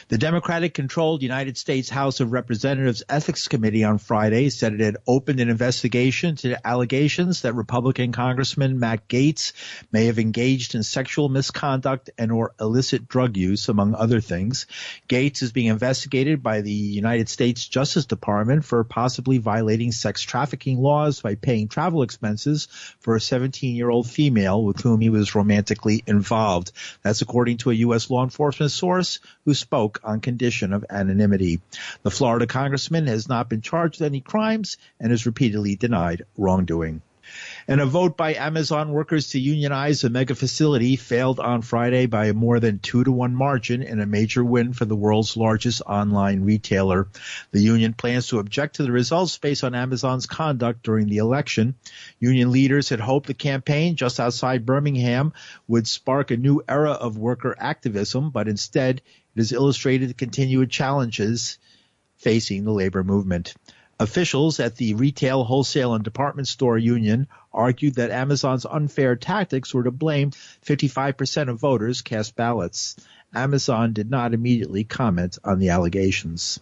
The 0.09 0.17
Democratic 0.17 0.73
controlled 0.73 1.21
United 1.21 1.57
States 1.57 1.89
House 1.89 2.21
of 2.21 2.31
Representatives 2.31 3.03
Ethics 3.09 3.49
Committee 3.49 3.83
on 3.83 3.97
Friday 3.97 4.49
said 4.49 4.73
it 4.73 4.79
had 4.79 4.97
opened 5.05 5.41
an 5.41 5.49
investigation 5.49 6.37
to 6.37 6.65
allegations 6.65 7.41
that 7.41 7.55
Republican 7.55 8.13
Congressman 8.13 8.79
Matt 8.79 9.09
Gaetz 9.09 9.51
may 9.91 10.05
have 10.05 10.17
engaged 10.17 10.75
in 10.75 10.83
sexual 10.83 11.27
misconduct 11.27 12.09
and 12.17 12.31
or 12.31 12.53
illicit 12.57 13.09
drug 13.09 13.35
use, 13.35 13.67
among 13.67 13.95
other 13.95 14.21
things. 14.21 14.65
Gaetz 15.09 15.43
is 15.43 15.51
being 15.51 15.67
investigated 15.67 16.41
by 16.41 16.61
the 16.61 16.71
United 16.71 17.27
States 17.27 17.67
Justice 17.67 18.05
Department 18.05 18.63
for 18.63 18.83
possibly 18.85 19.39
violating 19.39 19.91
sex 19.91 20.21
trafficking 20.21 20.79
laws 20.79 21.21
by 21.21 21.35
paying 21.35 21.67
travel 21.67 22.01
expenses 22.01 22.69
for 22.99 23.17
a 23.17 23.21
17 23.21 23.75
year 23.75 23.89
old 23.89 24.09
female 24.09 24.63
with 24.63 24.79
whom 24.79 25.01
he 25.01 25.09
was 25.09 25.27
was 25.27 25.35
romantically 25.35 26.03
involved. 26.07 26.71
That's 27.03 27.21
according 27.21 27.57
to 27.57 27.71
a 27.71 27.75
U.S. 27.75 28.09
law 28.09 28.23
enforcement 28.23 28.71
source 28.71 29.19
who 29.45 29.53
spoke 29.53 29.96
on 30.03 30.21
condition 30.21 30.73
of 30.73 30.85
anonymity. 30.89 31.61
The 32.03 32.11
Florida 32.11 32.47
congressman 32.47 33.07
has 33.07 33.27
not 33.27 33.49
been 33.49 33.61
charged 33.61 33.99
with 33.99 34.07
any 34.07 34.21
crimes 34.21 34.77
and 34.99 35.11
has 35.11 35.25
repeatedly 35.25 35.75
denied 35.75 36.23
wrongdoing. 36.37 37.01
And 37.67 37.81
a 37.81 37.85
vote 37.85 38.15
by 38.15 38.35
Amazon 38.35 38.91
workers 38.91 39.31
to 39.31 39.39
unionize 39.39 40.03
a 40.03 40.09
mega 40.09 40.33
facility 40.33 40.95
failed 40.95 41.39
on 41.39 41.61
Friday 41.61 42.05
by 42.05 42.27
a 42.27 42.33
more 42.33 42.59
than 42.61 42.79
two 42.79 43.03
to 43.03 43.11
one 43.11 43.35
margin 43.35 43.83
in 43.83 43.99
a 43.99 44.05
major 44.05 44.43
win 44.43 44.71
for 44.71 44.85
the 44.85 44.95
world's 44.95 45.35
largest 45.35 45.81
online 45.81 46.45
retailer. 46.45 47.09
The 47.51 47.59
union 47.59 47.93
plans 47.93 48.27
to 48.27 48.39
object 48.39 48.77
to 48.77 48.83
the 48.83 48.91
results 48.91 49.37
based 49.37 49.65
on 49.65 49.75
Amazon's 49.75 50.25
conduct 50.25 50.83
during 50.83 51.09
the 51.09 51.17
election. 51.17 51.75
Union 52.19 52.51
leaders 52.51 52.89
had 52.89 53.01
hoped 53.01 53.27
the 53.27 53.33
campaign 53.33 53.97
just 53.97 54.19
outside 54.19 54.65
Birmingham 54.65 55.33
would 55.67 55.87
spark 55.87 56.31
a 56.31 56.37
new 56.37 56.63
era 56.67 56.91
of 56.91 57.17
worker 57.17 57.55
activism, 57.59 58.29
but 58.29 58.47
instead 58.47 59.01
it 59.37 59.41
has 59.41 59.51
illustrated 59.51 60.09
the 60.09 60.15
continued 60.15 60.71
challenges 60.71 61.59
facing 62.15 62.63
the 62.63 62.71
labor 62.71 63.03
movement. 63.03 63.53
Officials 63.99 64.59
at 64.59 64.77
the 64.77 64.95
Retail, 64.95 65.43
Wholesale, 65.43 65.93
and 65.93 66.03
Department 66.03 66.47
Store 66.47 66.75
Union 66.75 67.27
argued 67.53 67.95
that 67.95 68.09
Amazon's 68.09 68.65
unfair 68.65 69.15
tactics 69.15 69.75
were 69.75 69.83
to 69.83 69.91
blame 69.91 70.31
55% 70.31 71.49
of 71.49 71.59
voters 71.59 72.01
cast 72.01 72.35
ballots. 72.35 72.95
Amazon 73.31 73.93
did 73.93 74.09
not 74.09 74.33
immediately 74.33 74.83
comment 74.83 75.37
on 75.43 75.59
the 75.59 75.69
allegations. 75.69 76.59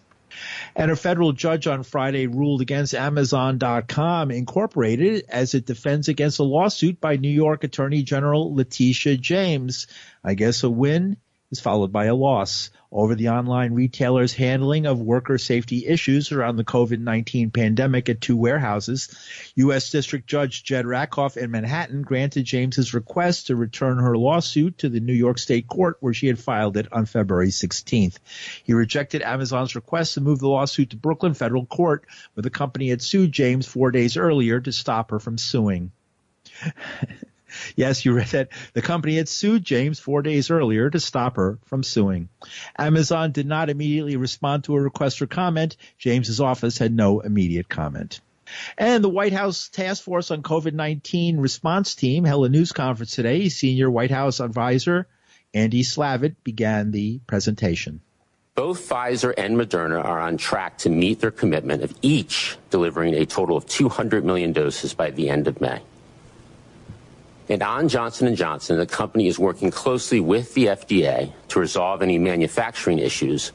And 0.74 0.90
a 0.90 0.96
federal 0.96 1.32
judge 1.32 1.66
on 1.66 1.82
Friday 1.82 2.26
ruled 2.26 2.60
against 2.60 2.94
Amazon.com 2.94 4.30
Incorporated 4.30 5.24
as 5.30 5.54
it 5.54 5.64
defends 5.64 6.08
against 6.08 6.40
a 6.40 6.44
lawsuit 6.44 7.00
by 7.00 7.16
New 7.16 7.30
York 7.30 7.64
Attorney 7.64 8.02
General 8.02 8.54
Letitia 8.54 9.16
James. 9.16 9.86
I 10.22 10.34
guess 10.34 10.62
a 10.62 10.68
win 10.68 11.16
is 11.50 11.60
followed 11.60 11.92
by 11.92 12.06
a 12.06 12.14
loss 12.14 12.70
over 12.90 13.14
the 13.14 13.28
online 13.28 13.74
retailer's 13.74 14.32
handling 14.32 14.86
of 14.86 15.00
worker 15.00 15.38
safety 15.38 15.86
issues 15.86 16.32
around 16.32 16.56
the 16.56 16.64
COVID-19 16.64 17.52
pandemic 17.52 18.08
at 18.08 18.20
two 18.20 18.36
warehouses. 18.36 19.14
U.S. 19.56 19.90
District 19.90 20.26
Judge 20.26 20.64
Jed 20.64 20.86
Rakoff 20.86 21.36
in 21.36 21.50
Manhattan 21.50 22.02
granted 22.02 22.44
James's 22.44 22.94
request 22.94 23.48
to 23.48 23.56
return 23.56 23.98
her 23.98 24.16
lawsuit 24.16 24.78
to 24.78 24.88
the 24.88 25.00
New 25.00 25.12
York 25.12 25.38
State 25.38 25.68
Court 25.68 25.96
where 26.00 26.14
she 26.14 26.26
had 26.26 26.38
filed 26.38 26.76
it 26.76 26.92
on 26.92 27.06
February 27.06 27.48
16th. 27.48 28.16
He 28.64 28.72
rejected 28.72 29.22
Amazon's 29.22 29.74
request 29.74 30.14
to 30.14 30.20
move 30.20 30.38
the 30.38 30.48
lawsuit 30.48 30.90
to 30.90 30.96
Brooklyn 30.96 31.34
Federal 31.34 31.66
Court 31.66 32.04
where 32.34 32.42
the 32.42 32.50
company 32.50 32.88
had 32.88 33.02
sued 33.02 33.32
James 33.32 33.66
four 33.66 33.90
days 33.90 34.16
earlier 34.16 34.60
to 34.60 34.72
stop 34.72 35.10
her 35.10 35.20
from 35.20 35.38
suing. 35.38 35.92
Yes, 37.74 38.04
you 38.04 38.12
read 38.12 38.28
that. 38.28 38.48
The 38.72 38.82
company 38.82 39.16
had 39.16 39.28
sued 39.28 39.64
James 39.64 39.98
four 39.98 40.22
days 40.22 40.50
earlier 40.50 40.90
to 40.90 41.00
stop 41.00 41.36
her 41.36 41.58
from 41.66 41.82
suing. 41.82 42.28
Amazon 42.78 43.32
did 43.32 43.46
not 43.46 43.70
immediately 43.70 44.16
respond 44.16 44.64
to 44.64 44.76
a 44.76 44.80
request 44.80 45.18
for 45.18 45.26
comment. 45.26 45.76
James's 45.98 46.40
office 46.40 46.78
had 46.78 46.94
no 46.94 47.20
immediate 47.20 47.68
comment. 47.68 48.20
And 48.78 49.02
the 49.02 49.08
White 49.08 49.32
House 49.32 49.68
Task 49.68 50.02
Force 50.04 50.30
on 50.30 50.42
COVID-19 50.42 51.40
response 51.40 51.94
team 51.94 52.24
held 52.24 52.46
a 52.46 52.48
news 52.48 52.72
conference 52.72 53.14
today. 53.14 53.48
Senior 53.48 53.90
White 53.90 54.10
House 54.10 54.40
advisor 54.40 55.08
Andy 55.52 55.82
Slavitt 55.82 56.36
began 56.44 56.90
the 56.90 57.20
presentation. 57.26 58.00
Both 58.54 58.88
Pfizer 58.88 59.34
and 59.36 59.56
Moderna 59.56 60.02
are 60.02 60.20
on 60.20 60.38
track 60.38 60.78
to 60.78 60.90
meet 60.90 61.20
their 61.20 61.30
commitment 61.30 61.82
of 61.82 61.94
each 62.00 62.56
delivering 62.70 63.14
a 63.14 63.26
total 63.26 63.56
of 63.56 63.66
200 63.66 64.24
million 64.24 64.52
doses 64.52 64.94
by 64.94 65.10
the 65.10 65.28
end 65.28 65.46
of 65.46 65.60
May. 65.60 65.82
And 67.48 67.62
on 67.62 67.88
Johnson 67.88 68.34
& 68.34 68.36
Johnson, 68.36 68.78
the 68.78 68.86
company 68.86 69.28
is 69.28 69.38
working 69.38 69.70
closely 69.70 70.18
with 70.18 70.54
the 70.54 70.66
FDA 70.66 71.32
to 71.48 71.60
resolve 71.60 72.02
any 72.02 72.18
manufacturing 72.18 72.98
issues 72.98 73.52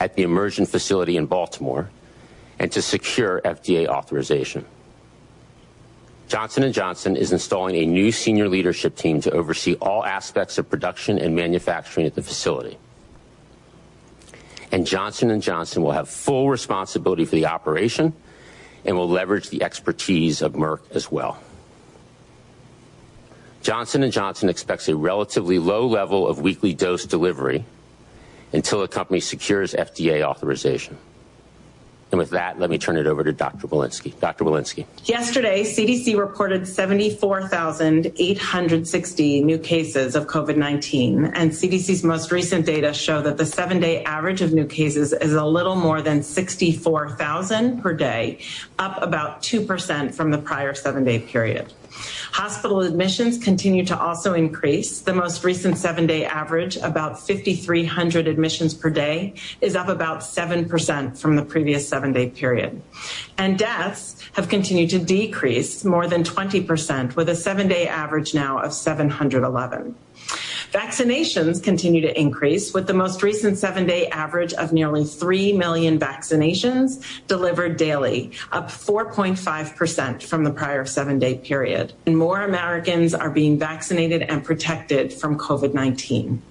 at 0.00 0.14
the 0.14 0.22
Emergent 0.22 0.68
facility 0.68 1.16
in 1.16 1.26
Baltimore 1.26 1.90
and 2.58 2.72
to 2.72 2.80
secure 2.80 3.42
FDA 3.42 3.86
authorization. 3.86 4.64
Johnson 6.28 6.72
& 6.72 6.74
Johnson 6.74 7.14
is 7.14 7.30
installing 7.32 7.76
a 7.76 7.86
new 7.86 8.10
senior 8.10 8.48
leadership 8.48 8.96
team 8.96 9.20
to 9.20 9.30
oversee 9.30 9.74
all 9.74 10.04
aspects 10.04 10.56
of 10.58 10.68
production 10.68 11.18
and 11.18 11.36
manufacturing 11.36 12.06
at 12.06 12.14
the 12.14 12.22
facility. 12.22 12.78
And 14.72 14.86
Johnson 14.86 15.38
& 15.40 15.42
Johnson 15.42 15.82
will 15.82 15.92
have 15.92 16.08
full 16.08 16.48
responsibility 16.48 17.26
for 17.26 17.36
the 17.36 17.46
operation 17.46 18.14
and 18.84 18.96
will 18.96 19.08
leverage 19.08 19.50
the 19.50 19.62
expertise 19.62 20.42
of 20.42 20.54
Merck 20.54 20.80
as 20.90 21.12
well. 21.12 21.38
Johnson 23.66 24.08
& 24.10 24.12
Johnson 24.12 24.48
expects 24.48 24.88
a 24.88 24.94
relatively 24.94 25.58
low 25.58 25.88
level 25.88 26.28
of 26.28 26.40
weekly 26.40 26.72
dose 26.72 27.04
delivery 27.04 27.64
until 28.52 28.80
the 28.80 28.86
company 28.86 29.18
secures 29.18 29.74
FDA 29.74 30.22
authorization. 30.22 30.96
And 32.12 32.20
with 32.20 32.30
that, 32.30 32.60
let 32.60 32.70
me 32.70 32.78
turn 32.78 32.96
it 32.96 33.08
over 33.08 33.24
to 33.24 33.32
Dr. 33.32 33.66
Walensky. 33.66 34.16
Dr. 34.20 34.44
Walensky. 34.44 34.86
Yesterday, 35.06 35.64
CDC 35.64 36.16
reported 36.16 36.68
74,860 36.68 39.42
new 39.42 39.58
cases 39.58 40.14
of 40.14 40.28
COVID 40.28 40.56
19. 40.56 41.24
And 41.34 41.50
CDC's 41.50 42.04
most 42.04 42.30
recent 42.30 42.66
data 42.66 42.94
show 42.94 43.20
that 43.22 43.36
the 43.36 43.46
seven 43.46 43.80
day 43.80 44.04
average 44.04 44.42
of 44.42 44.52
new 44.52 44.66
cases 44.66 45.12
is 45.12 45.32
a 45.32 45.44
little 45.44 45.74
more 45.74 46.00
than 46.00 46.22
64,000 46.22 47.82
per 47.82 47.94
day, 47.94 48.38
up 48.78 49.02
about 49.02 49.42
2% 49.42 50.14
from 50.14 50.30
the 50.30 50.38
prior 50.38 50.72
seven 50.72 51.02
day 51.02 51.18
period. 51.18 51.72
Hospital 52.32 52.80
admissions 52.82 53.38
continue 53.38 53.84
to 53.86 53.98
also 53.98 54.34
increase. 54.34 55.00
The 55.00 55.14
most 55.14 55.44
recent 55.44 55.78
seven 55.78 56.06
day 56.06 56.24
average, 56.24 56.76
about 56.76 57.18
5,300 57.18 58.28
admissions 58.28 58.74
per 58.74 58.90
day, 58.90 59.34
is 59.60 59.74
up 59.74 59.88
about 59.88 60.20
7% 60.20 61.18
from 61.18 61.36
the 61.36 61.44
previous 61.44 61.88
seven 61.88 62.12
day 62.12 62.30
period. 62.30 62.82
And 63.38 63.58
deaths 63.58 64.22
have 64.34 64.48
continued 64.48 64.90
to 64.90 64.98
decrease 64.98 65.84
more 65.84 66.06
than 66.06 66.24
20%, 66.24 67.16
with 67.16 67.28
a 67.28 67.36
seven 67.36 67.68
day 67.68 67.88
average 67.88 68.34
now 68.34 68.58
of 68.58 68.72
711. 68.72 69.94
Vaccinations 70.72 71.62
continue 71.62 72.00
to 72.00 72.20
increase, 72.20 72.74
with 72.74 72.86
the 72.86 72.94
most 72.94 73.22
recent 73.22 73.58
seven 73.58 73.86
day 73.86 74.08
average 74.08 74.52
of 74.54 74.72
nearly 74.72 75.04
3 75.04 75.52
million 75.52 75.98
vaccinations 75.98 77.02
delivered 77.26 77.76
daily, 77.76 78.32
up 78.52 78.68
4.5% 78.68 80.22
from 80.22 80.44
the 80.44 80.52
prior 80.52 80.84
seven 80.84 81.18
day 81.18 81.38
period. 81.38 81.92
And 82.06 82.16
more 82.16 82.42
Americans 82.42 83.14
are 83.14 83.30
being 83.30 83.58
vaccinated 83.58 84.22
and 84.22 84.44
protected 84.44 85.12
from 85.12 85.38
COVID 85.38 85.74
19. 85.74 86.42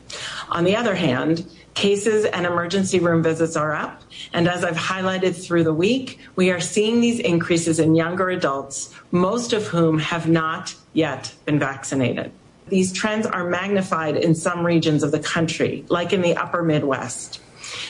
On 0.49 0.63
the 0.63 0.75
other 0.75 0.95
hand, 0.95 1.45
Cases 1.75 2.23
and 2.23 2.45
emergency 2.45 2.99
room 2.99 3.21
visits 3.21 3.57
are 3.57 3.73
up. 3.73 4.01
And 4.31 4.47
as 4.47 4.63
I've 4.63 4.77
highlighted 4.77 5.35
through 5.35 5.65
the 5.65 5.73
week, 5.73 6.19
we 6.37 6.49
are 6.49 6.61
seeing 6.61 7.01
these 7.01 7.19
increases 7.19 7.79
in 7.79 7.95
younger 7.95 8.29
adults, 8.29 8.93
most 9.11 9.51
of 9.51 9.67
whom 9.67 9.99
have 9.99 10.29
not 10.29 10.73
yet 10.93 11.35
been 11.43 11.59
vaccinated. 11.59 12.31
These 12.67 12.93
trends 12.93 13.25
are 13.27 13.47
magnified 13.47 14.17
in 14.17 14.33
some 14.33 14.65
regions 14.65 15.03
of 15.03 15.11
the 15.11 15.19
country, 15.19 15.85
like 15.89 16.13
in 16.13 16.21
the 16.21 16.35
upper 16.35 16.63
Midwest. 16.63 17.39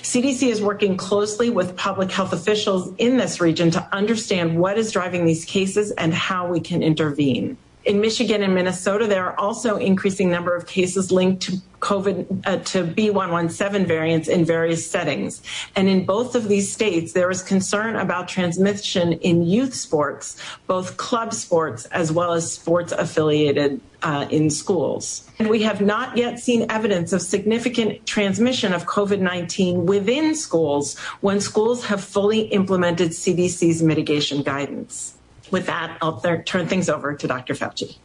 CDC 0.01 0.49
is 0.49 0.61
working 0.61 0.97
closely 0.97 1.49
with 1.49 1.75
public 1.75 2.11
health 2.11 2.33
officials 2.33 2.93
in 2.97 3.17
this 3.17 3.41
region 3.41 3.71
to 3.71 3.87
understand 3.91 4.57
what 4.57 4.77
is 4.77 4.91
driving 4.91 5.25
these 5.25 5.45
cases 5.45 5.91
and 5.91 6.13
how 6.13 6.47
we 6.47 6.59
can 6.59 6.83
intervene. 6.83 7.57
In 7.85 8.01
Michigan 8.01 8.41
and 8.41 8.55
Minnesota, 8.55 9.05
there 9.05 9.25
are 9.25 9.39
also 9.39 9.77
increasing 9.77 10.31
number 10.31 10.55
of 10.55 10.65
cases 10.65 11.11
linked 11.11 11.43
to 11.43 11.61
COVID 11.81 12.41
uh, 12.47 12.57
to 12.57 12.83
B117 12.83 13.85
variants 13.85 14.27
in 14.27 14.43
various 14.43 14.89
settings. 14.89 15.43
And 15.75 15.87
in 15.87 16.03
both 16.03 16.33
of 16.33 16.47
these 16.47 16.71
states, 16.73 17.13
there 17.13 17.29
is 17.29 17.43
concern 17.43 17.95
about 17.95 18.27
transmission 18.27 19.13
in 19.13 19.43
youth 19.43 19.75
sports, 19.75 20.35
both 20.65 20.97
club 20.97 21.31
sports 21.31 21.85
as 21.85 22.11
well 22.11 22.33
as 22.33 22.51
sports 22.51 22.91
affiliated 22.91 23.79
uh, 24.01 24.25
in 24.31 24.49
schools. 24.49 25.29
And 25.37 25.47
we 25.47 25.61
have 25.61 25.79
not 25.79 26.17
yet 26.17 26.39
seen 26.39 26.65
evidence 26.71 27.13
of 27.13 27.21
significant 27.21 28.07
transmission 28.07 28.73
of 28.73 28.87
COVID 28.87 29.19
19 29.19 29.85
within 29.85 30.33
schools 30.33 30.97
when 31.21 31.39
schools 31.39 31.85
have 31.85 32.03
fully 32.03 32.41
implemented 32.41 33.11
CDC's 33.11 33.83
mitigation 33.83 34.41
guidance. 34.41 35.15
With 35.51 35.67
that, 35.67 35.97
I'll 36.01 36.19
th- 36.19 36.45
turn 36.45 36.67
things 36.67 36.89
over 36.89 37.13
to 37.13 37.27
Dr. 37.27 37.53
Fauci. 37.53 37.97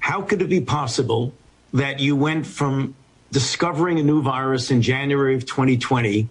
How 0.00 0.22
could 0.22 0.42
it 0.42 0.48
be 0.48 0.60
possible 0.60 1.32
that 1.72 2.00
you 2.00 2.16
went 2.16 2.46
from 2.46 2.94
discovering 3.32 3.98
a 3.98 4.02
new 4.02 4.22
virus 4.22 4.70
in 4.70 4.80
January 4.80 5.34
of 5.34 5.46
2020 5.46 6.28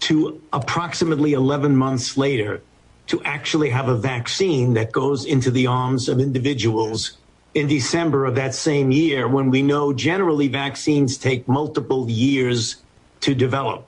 to 0.00 0.42
approximately 0.52 1.32
11 1.32 1.74
months 1.76 2.16
later 2.16 2.62
to 3.08 3.22
actually 3.24 3.70
have 3.70 3.88
a 3.88 3.96
vaccine 3.96 4.74
that 4.74 4.92
goes 4.92 5.24
into 5.24 5.50
the 5.50 5.66
arms 5.66 6.08
of 6.08 6.20
individuals 6.20 7.18
in 7.54 7.66
December 7.66 8.26
of 8.26 8.34
that 8.34 8.54
same 8.54 8.90
year 8.90 9.26
when 9.26 9.50
we 9.50 9.62
know 9.62 9.92
generally 9.92 10.48
vaccines 10.48 11.16
take 11.16 11.48
multiple 11.48 12.08
years 12.10 12.76
to 13.20 13.34
develop. 13.34 13.86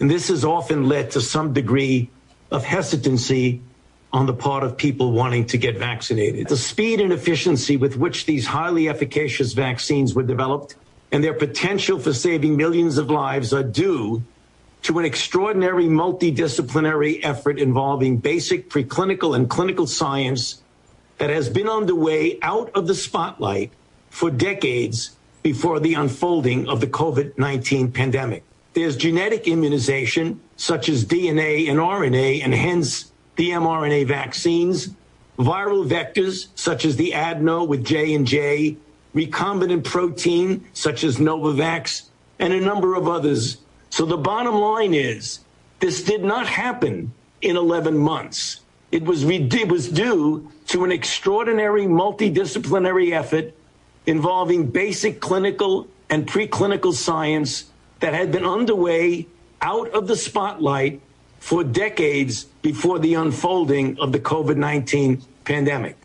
And 0.00 0.10
this 0.10 0.28
has 0.28 0.44
often 0.44 0.88
led 0.88 1.10
to 1.12 1.20
some 1.20 1.52
degree 1.52 2.10
of 2.50 2.64
hesitancy 2.64 3.60
on 4.12 4.26
the 4.26 4.34
part 4.34 4.62
of 4.62 4.76
people 4.76 5.12
wanting 5.12 5.46
to 5.46 5.56
get 5.56 5.78
vaccinated. 5.78 6.48
The 6.48 6.56
speed 6.56 7.00
and 7.00 7.12
efficiency 7.12 7.76
with 7.76 7.96
which 7.96 8.26
these 8.26 8.46
highly 8.46 8.88
efficacious 8.88 9.54
vaccines 9.54 10.14
were 10.14 10.22
developed 10.22 10.76
and 11.10 11.22
their 11.22 11.34
potential 11.34 11.98
for 11.98 12.12
saving 12.12 12.56
millions 12.56 12.98
of 12.98 13.10
lives 13.10 13.52
are 13.52 13.62
due 13.62 14.22
to 14.82 14.98
an 14.98 15.04
extraordinary 15.04 15.84
multidisciplinary 15.84 17.20
effort 17.22 17.58
involving 17.58 18.16
basic 18.16 18.68
preclinical 18.68 19.36
and 19.36 19.48
clinical 19.48 19.86
science 19.86 20.62
that 21.18 21.30
has 21.30 21.48
been 21.48 21.68
underway 21.68 22.38
out 22.42 22.70
of 22.74 22.86
the 22.86 22.94
spotlight 22.94 23.70
for 24.10 24.30
decades 24.30 25.16
before 25.42 25.80
the 25.80 25.94
unfolding 25.94 26.68
of 26.68 26.80
the 26.80 26.86
COVID 26.86 27.38
19 27.38 27.92
pandemic. 27.92 28.42
There's 28.74 28.96
genetic 28.96 29.46
immunization, 29.46 30.40
such 30.56 30.88
as 30.88 31.04
DNA 31.04 31.68
and 31.68 31.78
RNA, 31.78 32.42
and 32.42 32.54
hence 32.54 33.11
the 33.36 33.50
mRNA 33.50 34.06
vaccines, 34.06 34.90
viral 35.38 35.88
vectors 35.88 36.48
such 36.54 36.84
as 36.84 36.96
the 36.96 37.12
adeno 37.14 37.64
with 37.64 37.84
J&J, 37.84 38.76
recombinant 39.14 39.84
protein 39.84 40.64
such 40.72 41.04
as 41.04 41.16
Novavax, 41.18 42.08
and 42.38 42.52
a 42.52 42.60
number 42.60 42.94
of 42.94 43.08
others. 43.08 43.58
So 43.90 44.04
the 44.04 44.16
bottom 44.16 44.54
line 44.54 44.94
is 44.94 45.40
this 45.80 46.02
did 46.02 46.24
not 46.24 46.46
happen 46.46 47.12
in 47.40 47.56
11 47.56 47.96
months. 47.96 48.60
It 48.90 49.04
was, 49.04 49.24
it 49.24 49.68
was 49.68 49.88
due 49.88 50.50
to 50.68 50.84
an 50.84 50.92
extraordinary 50.92 51.86
multidisciplinary 51.86 53.12
effort 53.12 53.54
involving 54.06 54.66
basic 54.66 55.20
clinical 55.20 55.88
and 56.10 56.26
preclinical 56.26 56.92
science 56.92 57.64
that 58.00 58.14
had 58.14 58.32
been 58.32 58.44
underway 58.44 59.26
out 59.60 59.88
of 59.90 60.08
the 60.08 60.16
spotlight 60.16 61.00
for 61.42 61.64
decades 61.64 62.44
before 62.44 63.00
the 63.00 63.14
unfolding 63.14 63.98
of 63.98 64.12
the 64.12 64.20
COVID 64.20 64.56
19 64.56 65.20
pandemic. 65.44 65.96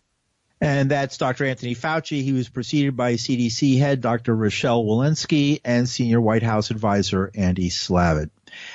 And 0.59 0.89
that's 0.89 1.19
Dr. 1.19 1.45
Anthony 1.45 1.75
Fauci. 1.75 2.23
He 2.23 2.33
was 2.33 2.49
preceded 2.49 2.97
by 2.97 3.13
CDC 3.13 3.77
head 3.77 4.01
Dr. 4.01 4.35
Rochelle 4.35 4.83
Walensky 4.83 5.61
and 5.63 5.87
senior 5.87 6.19
White 6.19 6.41
House 6.41 6.71
advisor 6.71 7.29
Andy 7.35 7.69
Slavitt. 7.69 8.31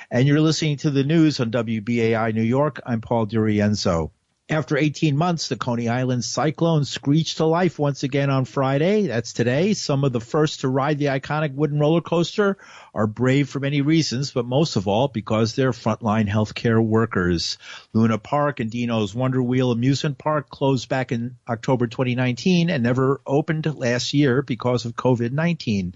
And 0.09 0.29
you're 0.29 0.41
listening 0.41 0.77
to 0.79 0.93
the 0.93 1.03
news 1.03 1.41
on 1.41 1.51
WBAI 1.51 2.33
New 2.33 2.43
York. 2.43 2.81
I'm 2.87 3.01
Paul 3.01 3.27
DiRienzo. 3.27 4.13
After 4.49 4.77
18 4.77 5.17
months, 5.17 5.49
the 5.49 5.57
Coney 5.57 5.89
Island 5.89 6.25
cyclone 6.25 6.85
screeched 6.85 7.39
to 7.39 7.47
life 7.47 7.79
once 7.79 8.05
again 8.05 8.31
on 8.31 8.45
Friday. 8.45 9.09
That's 9.09 9.33
today. 9.33 9.75
Some 9.75 10.05
of 10.05 10.13
the 10.13 10.21
first 10.21 10.61
to 10.61 10.69
ride 10.69 10.99
the 10.99 11.07
iconic 11.07 11.55
wooden 11.55 11.81
roller 11.81 12.03
coaster 12.03 12.59
are 12.95 13.07
brave 13.07 13.49
for 13.49 13.59
many 13.59 13.81
reasons, 13.81 14.33
but 14.33 14.45
most 14.45 14.77
of 14.77 14.87
all 14.87 15.09
because 15.09 15.55
they're 15.55 15.73
frontline 15.73 16.29
healthcare 16.29 16.85
workers. 16.85 17.57
Luna 17.93 18.19
Park 18.19 18.61
and 18.61 18.71
Deno's 18.71 19.15
Wonder 19.15 19.43
Wheel 19.43 19.71
Amusement 19.71 20.19
Park 20.19 20.51
closed 20.51 20.89
back 20.89 21.11
in 21.11 21.37
October 21.49 21.87
2019 21.87 22.69
and 22.69 22.83
never 22.83 23.21
opened 23.27 23.67
last 23.75 24.13
year 24.13 24.43
because 24.43 24.85
of 24.85 24.95
COVID-19. 24.95 25.95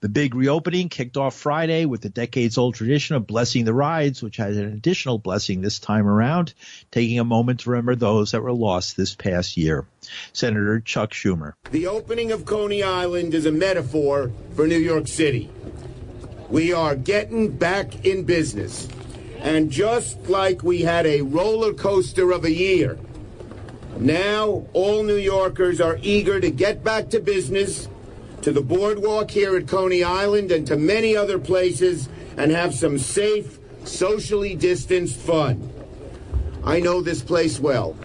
The 0.00 0.08
big 0.08 0.34
reopening 0.34 0.88
kicked 0.88 1.16
off 1.16 1.36
Friday 1.36 1.84
with 1.84 2.00
the 2.00 2.08
decades 2.08 2.56
old 2.56 2.74
tradition 2.74 3.16
of 3.16 3.26
blessing 3.26 3.64
the 3.64 3.74
rides, 3.74 4.22
which 4.22 4.36
had 4.36 4.52
an 4.52 4.72
additional 4.72 5.18
blessing 5.18 5.60
this 5.60 5.78
time 5.78 6.06
around, 6.06 6.54
taking 6.90 7.18
a 7.18 7.24
moment 7.24 7.60
to 7.60 7.70
remember 7.70 7.94
those 7.94 8.32
that 8.32 8.42
were 8.42 8.52
lost 8.52 8.96
this 8.96 9.14
past 9.14 9.56
year. 9.56 9.86
Senator 10.32 10.80
Chuck 10.80 11.10
Schumer. 11.10 11.52
The 11.70 11.86
opening 11.86 12.32
of 12.32 12.46
Coney 12.46 12.82
Island 12.82 13.34
is 13.34 13.44
a 13.44 13.52
metaphor 13.52 14.30
for 14.54 14.66
New 14.66 14.78
York 14.78 15.08
City. 15.08 15.50
We 16.50 16.72
are 16.72 16.96
getting 16.96 17.50
back 17.56 18.06
in 18.06 18.24
business. 18.24 18.88
And 19.40 19.70
just 19.70 20.28
like 20.28 20.62
we 20.62 20.82
had 20.82 21.06
a 21.06 21.22
roller 21.22 21.72
coaster 21.72 22.32
of 22.32 22.44
a 22.44 22.52
year, 22.52 22.98
now 23.98 24.66
all 24.72 25.02
New 25.02 25.16
Yorkers 25.16 25.80
are 25.80 25.98
eager 26.02 26.40
to 26.40 26.50
get 26.50 26.82
back 26.82 27.10
to 27.10 27.20
business, 27.20 27.88
to 28.42 28.52
the 28.52 28.62
boardwalk 28.62 29.30
here 29.30 29.56
at 29.56 29.68
Coney 29.68 30.02
Island, 30.02 30.50
and 30.50 30.66
to 30.66 30.76
many 30.76 31.16
other 31.16 31.38
places, 31.38 32.08
and 32.36 32.50
have 32.50 32.74
some 32.74 32.98
safe, 32.98 33.58
socially 33.84 34.54
distanced 34.54 35.16
fun. 35.16 35.72
I 36.64 36.80
know 36.80 37.00
this 37.00 37.22
place 37.22 37.60
well. 37.60 37.96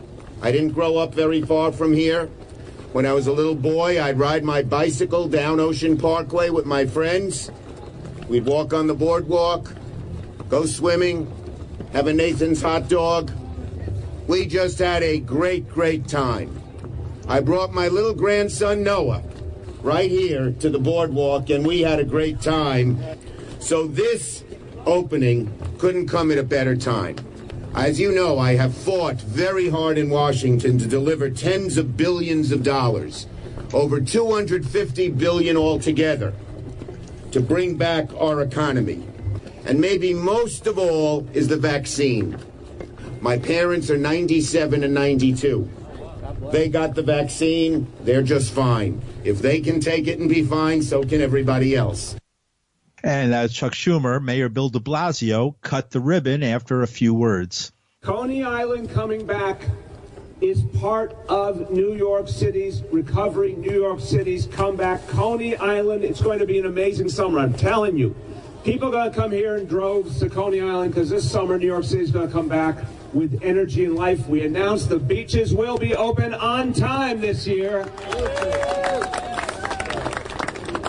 I 0.42 0.52
didn't 0.52 0.72
grow 0.72 0.98
up 0.98 1.14
very 1.14 1.42
far 1.42 1.72
from 1.72 1.94
here. 1.94 2.28
When 2.92 3.06
I 3.06 3.14
was 3.14 3.28
a 3.28 3.34
little 3.34 3.56
boy, 3.56 4.02
I'd 4.02 4.20
ride 4.20 4.44
my 4.44 4.62
bicycle 4.62 5.28
down 5.28 5.60
Ocean 5.60 5.98
Parkway 5.98 6.50
with 6.50 6.66
my 6.66 6.86
friends. 6.86 7.50
We'd 8.28 8.46
walk 8.46 8.74
on 8.74 8.88
the 8.88 8.94
boardwalk, 8.94 9.74
go 10.48 10.66
swimming, 10.66 11.32
have 11.92 12.08
a 12.08 12.14
Nathan's 12.14 12.62
hot 12.62 12.88
dog. 12.88 13.32
We 14.28 14.46
just 14.46 14.80
had 14.80 15.04
a 15.04 15.20
great, 15.20 15.68
great 15.68 16.08
time. 16.08 16.62
I 17.28 17.42
brought 17.42 17.74
my 17.74 17.90
little 17.90 18.14
grandson 18.14 18.82
Noah 18.82 19.24
right 19.82 20.10
here 20.10 20.52
to 20.60 20.70
the 20.70 20.80
boardwalk, 20.80 21.50
and 21.50 21.68
we 21.68 21.82
had 21.82 22.00
a 22.00 22.06
great 22.06 22.40
time. 22.42 23.04
So 23.60 23.88
this 23.88 24.44
opening 24.86 25.54
couldn't 25.78 26.08
come 26.08 26.32
at 26.32 26.38
a 26.38 26.44
better 26.44 26.78
time. 26.78 27.18
As 27.76 28.00
you 28.00 28.14
know, 28.14 28.40
I 28.40 28.56
have 28.56 28.76
fought 28.76 29.20
very 29.22 29.70
hard 29.70 29.98
in 29.98 30.10
Washington 30.10 30.78
to 30.78 30.88
deliver 30.88 31.30
tens 31.30 31.78
of 31.78 31.98
billions 31.98 32.52
of 32.52 32.64
dollars, 32.64 33.28
over 33.74 34.00
250 34.00 35.10
billion 35.10 35.58
altogether 35.58 36.34
to 37.34 37.42
bring 37.42 37.76
back 37.76 38.14
our 38.14 38.42
economy. 38.42 39.04
And 39.66 39.80
maybe 39.80 40.14
most 40.14 40.68
of 40.68 40.78
all 40.78 41.28
is 41.34 41.48
the 41.48 41.58
vaccine. 41.58 42.38
My 43.22 43.38
parents 43.38 43.90
are 43.90 43.98
97 43.98 44.84
and 44.84 44.94
92. 44.94 45.70
They 46.52 46.70
got 46.70 46.96
the 46.96 47.02
vaccine, 47.02 47.88
they're 48.02 48.22
just 48.22 48.52
fine. 48.52 49.02
If 49.24 49.40
they 49.40 49.62
can 49.62 49.80
take 49.80 50.08
it 50.08 50.20
and 50.20 50.30
be 50.30 50.44
fine, 50.44 50.82
so 50.82 51.04
can 51.04 51.22
everybody 51.22 51.76
else. 51.76 52.16
And 53.04 53.34
as 53.34 53.52
Chuck 53.54 53.74
Schumer, 53.74 54.22
Mayor 54.22 54.50
Bill 54.50 54.70
de 54.70 54.80
Blasio 54.80 55.56
cut 55.62 55.92
the 55.92 56.00
ribbon 56.00 56.44
after 56.44 56.82
a 56.82 56.88
few 56.88 57.14
words. 57.14 57.72
Coney 58.02 58.44
Island 58.44 58.92
coming 58.92 59.26
back 59.26 59.62
is 60.42 60.62
part 60.80 61.16
of 61.30 61.72
New 61.72 61.94
York 61.94 62.28
City's 62.28 62.84
recovery, 62.92 63.54
New 63.54 63.80
York 63.80 64.00
City's 64.00 64.48
comeback. 64.48 65.08
Coney 65.08 65.56
Island, 65.56 66.04
it's 66.04 66.22
going 66.22 66.40
to 66.40 66.46
be 66.46 66.60
an 66.60 66.66
amazing 66.66 67.10
summer. 67.10 67.40
I'm 67.40 67.54
telling 67.54 67.98
you. 67.98 68.16
People 68.64 68.88
are 68.88 68.92
going 68.92 69.12
to 69.12 69.18
come 69.18 69.32
here 69.32 69.58
in 69.58 69.66
droves 69.66 70.20
to 70.20 70.30
Coney 70.30 70.62
Island 70.62 70.94
because 70.94 71.10
this 71.10 71.30
summer 71.30 71.58
New 71.58 71.68
York 71.68 71.84
City 71.84 72.02
is 72.02 72.12
going 72.12 72.28
to 72.28 72.32
come 72.32 72.48
back 72.48 72.78
with 73.12 73.42
energy 73.44 73.84
and 73.84 73.96
life. 73.96 74.26
We 74.28 74.46
announced 74.46 74.88
the 74.88 75.00
beaches 75.00 75.54
will 75.54 75.78
be 75.78 75.96
open 75.96 76.34
on 76.34 76.72
time 76.72 77.20
this 77.20 77.46
year. 77.46 77.82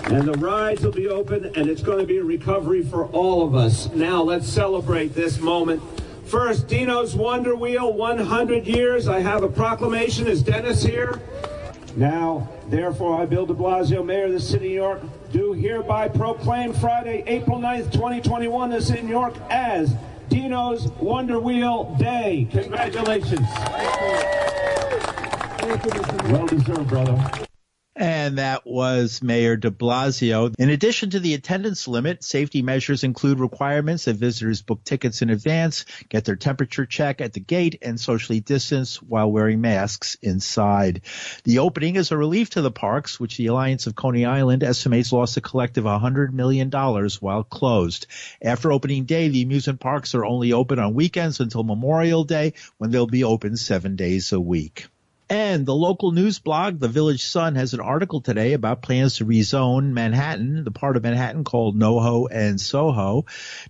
And 0.06 0.28
the 0.28 0.38
rides 0.38 0.84
will 0.84 0.92
be 0.92 1.08
open, 1.08 1.46
and 1.56 1.68
it's 1.68 1.82
going 1.82 1.98
to 1.98 2.06
be 2.06 2.18
a 2.18 2.24
recovery 2.24 2.82
for 2.84 3.06
all 3.06 3.44
of 3.44 3.56
us. 3.56 3.90
Now, 3.92 4.22
let's 4.22 4.48
celebrate 4.48 5.14
this 5.14 5.40
moment. 5.40 5.82
First, 6.26 6.68
Deno's 6.68 7.14
Wonder 7.14 7.54
Wheel, 7.54 7.92
100 7.92 8.66
years. 8.66 9.08
I 9.08 9.20
have 9.20 9.42
a 9.42 9.48
proclamation. 9.48 10.26
Is 10.26 10.42
Dennis 10.42 10.82
here? 10.82 11.20
Now, 11.96 12.48
therefore, 12.68 13.20
I, 13.20 13.26
Bill 13.26 13.46
de 13.46 13.54
Blasio, 13.54 14.04
Mayor 14.04 14.26
of 14.26 14.32
the 14.32 14.40
City 14.40 14.56
of 14.56 14.62
New 14.62 14.74
York, 14.74 15.02
do 15.32 15.52
hereby 15.52 16.08
proclaim 16.08 16.72
Friday, 16.72 17.22
April 17.26 17.58
9th, 17.58 17.92
2021, 17.92 18.70
the 18.70 18.80
City 18.80 19.00
of 19.00 19.04
New 19.04 19.10
York 19.10 19.34
as 19.50 19.94
Deno's 20.28 20.88
Wonder 21.00 21.38
Wheel 21.38 21.94
Day. 21.98 22.48
Congratulations. 22.50 23.46
Well 26.30 26.46
deserved, 26.46 26.88
brother. 26.88 27.43
And 27.96 28.38
that 28.38 28.66
was 28.66 29.22
Mayor 29.22 29.56
de 29.56 29.70
Blasio. 29.70 30.52
In 30.58 30.68
addition 30.68 31.10
to 31.10 31.20
the 31.20 31.34
attendance 31.34 31.86
limit, 31.86 32.24
safety 32.24 32.60
measures 32.60 33.04
include 33.04 33.38
requirements 33.38 34.06
that 34.06 34.16
visitors 34.16 34.62
book 34.62 34.82
tickets 34.82 35.22
in 35.22 35.30
advance, 35.30 35.84
get 36.08 36.24
their 36.24 36.34
temperature 36.34 36.86
check 36.86 37.20
at 37.20 37.34
the 37.34 37.40
gate, 37.40 37.78
and 37.82 38.00
socially 38.00 38.40
distance 38.40 39.00
while 39.00 39.30
wearing 39.30 39.60
masks 39.60 40.16
inside. 40.22 41.02
The 41.44 41.60
opening 41.60 41.94
is 41.94 42.10
a 42.10 42.16
relief 42.16 42.50
to 42.50 42.62
the 42.62 42.72
parks, 42.72 43.20
which 43.20 43.36
the 43.36 43.46
Alliance 43.46 43.86
of 43.86 43.94
Coney 43.94 44.24
Island 44.24 44.64
estimates 44.64 45.12
lost 45.12 45.36
a 45.36 45.40
collective 45.40 45.84
$100 45.84 46.32
million 46.32 46.70
while 46.70 47.44
closed. 47.44 48.08
After 48.42 48.72
opening 48.72 49.04
day, 49.04 49.28
the 49.28 49.42
amusement 49.42 49.78
parks 49.78 50.16
are 50.16 50.24
only 50.24 50.52
open 50.52 50.80
on 50.80 50.94
weekends 50.94 51.38
until 51.38 51.62
Memorial 51.62 52.24
Day, 52.24 52.54
when 52.78 52.90
they'll 52.90 53.06
be 53.06 53.22
open 53.22 53.56
seven 53.56 53.94
days 53.94 54.32
a 54.32 54.40
week. 54.40 54.88
And 55.34 55.66
the 55.66 55.74
local 55.74 56.12
news 56.12 56.38
blog, 56.38 56.78
the 56.78 56.86
Village 56.86 57.24
Sun, 57.24 57.56
has 57.56 57.74
an 57.74 57.80
article 57.80 58.20
today 58.20 58.52
about 58.52 58.82
plans 58.82 59.16
to 59.16 59.26
rezone 59.26 59.92
Manhattan, 59.92 60.62
the 60.62 60.70
part 60.70 60.96
of 60.96 61.02
Manhattan 61.02 61.42
called 61.42 61.76
NoHo 61.76 62.28
and 62.30 62.60
Soho. 62.60 63.26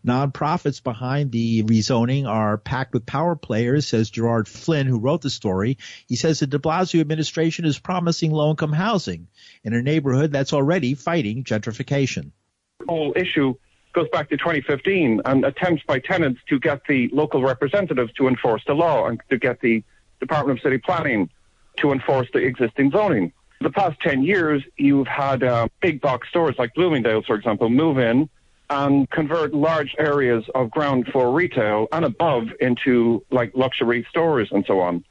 Nonprofits 0.07 0.83
behind 0.83 1.33
the 1.33 1.62
rezoning 1.62 2.27
are 2.29 2.59
packed 2.59 2.92
with 2.92 3.07
power 3.07 3.35
players, 3.35 3.87
says 3.87 4.11
Gerard 4.11 4.46
Flynn, 4.46 4.87
who 4.87 4.98
wrote 4.98 5.22
the 5.22 5.31
story. 5.31 5.79
He 6.07 6.16
says 6.16 6.38
the 6.38 6.46
de 6.46 6.59
Blasio 6.59 7.00
administration 7.00 7.64
is 7.64 7.79
promising 7.79 8.31
low-income 8.31 8.74
housing 8.74 9.29
in 9.62 9.72
a 9.72 9.81
neighborhood 9.81 10.33
that's 10.33 10.53
already 10.53 10.92
fighting 10.92 11.44
gentrification. 11.44 12.33
The 12.81 12.87
whole 12.90 13.14
issue 13.16 13.55
goes 13.94 14.11
back 14.11 14.29
to 14.29 14.37
2015 14.37 15.22
and 15.24 15.46
attempts 15.46 15.83
by 15.87 16.00
tenants 16.00 16.42
to 16.50 16.61
get 16.61 16.83
the 16.87 17.09
local 17.14 17.40
representatives 17.40 18.12
to 18.18 18.29
enforce 18.29 18.62
the 18.66 18.74
law 18.74 19.07
and 19.07 19.18
to 19.31 19.38
get 19.38 19.62
the 19.62 19.83
Department 20.20 20.59
of 20.59 20.62
City 20.62 20.77
Planning 20.77 21.31
to 21.78 21.92
enforce 21.92 22.28
the 22.32 22.38
existing 22.40 22.90
zoning. 22.90 23.32
The 23.60 23.70
past 23.70 24.00
10 24.00 24.22
years, 24.22 24.62
you've 24.76 25.06
had 25.06 25.42
uh, 25.42 25.68
big 25.80 26.00
box 26.00 26.28
stores 26.28 26.56
like 26.58 26.74
Bloomingdale's, 26.74 27.26
for 27.26 27.34
example, 27.34 27.70
move 27.70 27.98
in 27.98 28.28
and 28.70 29.08
convert 29.10 29.54
large 29.54 29.94
areas 29.98 30.44
of 30.54 30.70
ground 30.70 31.08
for 31.12 31.32
retail 31.32 31.87
and 31.92 32.04
above 32.04 32.48
into 32.60 33.24
like 33.30 33.52
luxury 33.54 34.06
stores 34.08 34.48
and 34.50 34.64
so 34.66 34.80
on. 34.80 35.04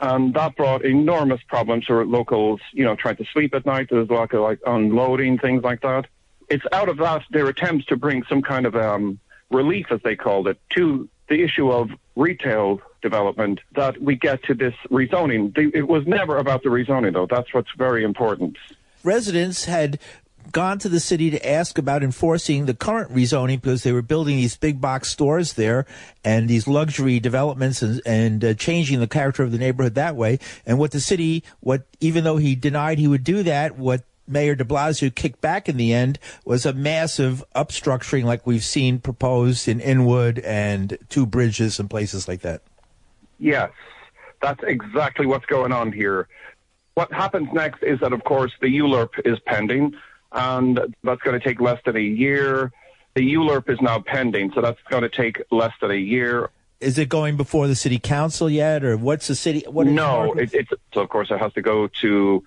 And 0.00 0.32
that 0.34 0.56
brought 0.56 0.84
enormous 0.84 1.40
problems 1.48 1.86
for 1.86 2.04
locals, 2.06 2.60
you 2.72 2.84
know, 2.84 2.94
trying 2.94 3.16
to 3.16 3.24
sleep 3.32 3.54
at 3.54 3.66
night. 3.66 3.88
There's 3.90 4.08
like, 4.08 4.32
like 4.32 4.60
unloading, 4.66 5.38
things 5.38 5.64
like 5.64 5.80
that. 5.82 6.06
It's 6.48 6.64
out 6.72 6.88
of 6.88 6.98
that, 6.98 7.24
their 7.30 7.48
attempts 7.48 7.86
to 7.86 7.96
bring 7.96 8.22
some 8.28 8.40
kind 8.40 8.64
of 8.64 8.76
um, 8.76 9.18
relief, 9.50 9.86
as 9.90 10.00
they 10.02 10.14
called 10.14 10.46
it, 10.48 10.58
to 10.70 11.08
the 11.28 11.42
issue 11.42 11.70
of 11.70 11.90
retail 12.18 12.80
development 13.00 13.60
that 13.76 14.00
we 14.02 14.16
get 14.16 14.42
to 14.44 14.54
this 14.54 14.74
rezoning. 14.90 15.56
It 15.56 15.88
was 15.88 16.06
never 16.06 16.36
about 16.36 16.62
the 16.62 16.68
rezoning, 16.68 17.14
though. 17.14 17.26
That's 17.30 17.54
what's 17.54 17.70
very 17.78 18.04
important. 18.04 18.56
Residents 19.04 19.64
had 19.66 20.00
gone 20.50 20.78
to 20.78 20.88
the 20.88 20.98
city 20.98 21.30
to 21.30 21.48
ask 21.48 21.78
about 21.78 22.02
enforcing 22.02 22.66
the 22.66 22.74
current 22.74 23.12
rezoning 23.12 23.60
because 23.60 23.82
they 23.82 23.92
were 23.92 24.02
building 24.02 24.36
these 24.36 24.56
big 24.56 24.80
box 24.80 25.08
stores 25.08 25.52
there 25.54 25.86
and 26.24 26.48
these 26.48 26.66
luxury 26.66 27.20
developments 27.20 27.82
and, 27.82 28.00
and 28.06 28.44
uh, 28.44 28.54
changing 28.54 28.98
the 28.98 29.06
character 29.06 29.42
of 29.42 29.52
the 29.52 29.58
neighborhood 29.58 29.94
that 29.94 30.16
way. 30.16 30.38
And 30.66 30.78
what 30.78 30.90
the 30.90 31.00
city, 31.00 31.44
what 31.60 31.82
even 32.00 32.24
though 32.24 32.38
he 32.38 32.54
denied 32.54 32.98
he 32.98 33.08
would 33.08 33.24
do 33.24 33.42
that, 33.44 33.76
what 33.76 34.02
Mayor 34.28 34.54
de 34.54 34.64
Blasio 34.64 35.14
kicked 35.14 35.40
back 35.40 35.68
in 35.68 35.76
the 35.76 35.92
end 35.92 36.18
was 36.44 36.66
a 36.66 36.72
massive 36.72 37.44
upstructuring 37.54 38.24
like 38.24 38.46
we've 38.46 38.64
seen 38.64 38.98
proposed 38.98 39.68
in 39.68 39.80
Inwood 39.80 40.38
and 40.40 40.98
two 41.08 41.26
bridges 41.26 41.78
and 41.78 41.88
places 41.88 42.28
like 42.28 42.40
that. 42.42 42.62
Yes, 43.38 43.70
that's 44.42 44.62
exactly 44.64 45.26
what's 45.26 45.46
going 45.46 45.72
on 45.72 45.92
here. 45.92 46.28
What 46.94 47.12
happens 47.12 47.48
next 47.52 47.82
is 47.82 48.00
that, 48.00 48.12
of 48.12 48.24
course, 48.24 48.52
the 48.60 48.66
ULURP 48.66 49.10
is 49.24 49.38
pending, 49.46 49.94
and 50.32 50.94
that's 51.04 51.22
going 51.22 51.38
to 51.38 51.44
take 51.46 51.60
less 51.60 51.80
than 51.84 51.96
a 51.96 52.00
year. 52.00 52.72
The 53.14 53.34
ULURP 53.34 53.70
is 53.70 53.80
now 53.80 54.00
pending, 54.00 54.52
so 54.52 54.60
that's 54.60 54.80
going 54.90 55.02
to 55.02 55.08
take 55.08 55.42
less 55.50 55.72
than 55.80 55.90
a 55.90 55.96
year. 55.96 56.50
Is 56.80 56.98
it 56.98 57.08
going 57.08 57.36
before 57.36 57.66
the 57.66 57.74
city 57.74 57.98
council 57.98 58.48
yet, 58.48 58.84
or 58.84 58.96
what's 58.96 59.26
the 59.26 59.34
city? 59.34 59.64
What 59.68 59.86
no, 59.86 60.32
it, 60.34 60.54
it's 60.54 60.70
so 60.94 61.00
of 61.00 61.08
course 61.08 61.28
it 61.30 61.38
has 61.38 61.52
to 61.54 61.62
go 61.62 61.88
to 62.02 62.44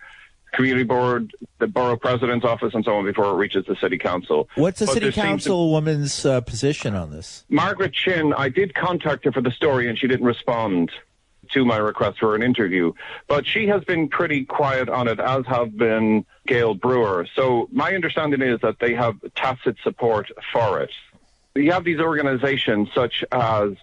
community 0.54 0.84
board, 0.84 1.34
the 1.60 1.68
borough 1.68 1.98
president's 1.98 2.46
office, 2.46 2.74
and 2.74 2.84
so 2.84 2.96
on 2.96 3.06
before 3.06 3.26
it 3.26 3.36
reaches 3.36 3.66
the 3.66 3.76
city 3.76 3.98
council. 3.98 4.50
What's 4.56 4.80
the 4.80 4.86
but 4.86 4.94
city 4.94 5.12
councilwoman's 5.12 6.26
uh, 6.26 6.42
position 6.42 6.96
on 6.96 7.12
this? 7.12 7.46
Margaret 7.50 7.94
Chin, 7.94 8.34
I 8.34 8.50
did 8.50 8.74
contact 8.74 9.26
her 9.26 9.32
for 9.32 9.42
the 9.42 9.52
story, 9.52 9.88
and 9.88 9.98
she 9.98 10.08
didn't 10.08 10.26
respond 10.26 10.92
to 11.52 11.66
my 11.66 11.78
request 11.78 12.20
for 12.20 12.36
an 12.36 12.44
interview. 12.44 12.94
But 13.28 13.46
she 13.46 13.68
has 13.68 13.84
been 13.84 14.08
pretty 14.08 14.46
quiet 14.46 14.90
on 14.90 15.08
it, 15.08 15.20
as 15.20 15.46
have 15.48 15.76
been 15.76 16.26
Gale 16.48 16.74
Brewer. 16.74 17.28
So 17.36 17.68
my 17.72 17.94
understanding 17.94 18.42
is 18.42 18.60
that 18.62 18.80
they 18.80 18.94
have 18.94 19.16
tacit 19.36 19.78
support 19.84 20.32
for 20.52 20.82
it. 20.82 20.92
You 21.56 21.72
have 21.74 21.84
these 21.84 22.00
organizations 22.00 22.90
such 22.94 23.26
as 23.32 23.74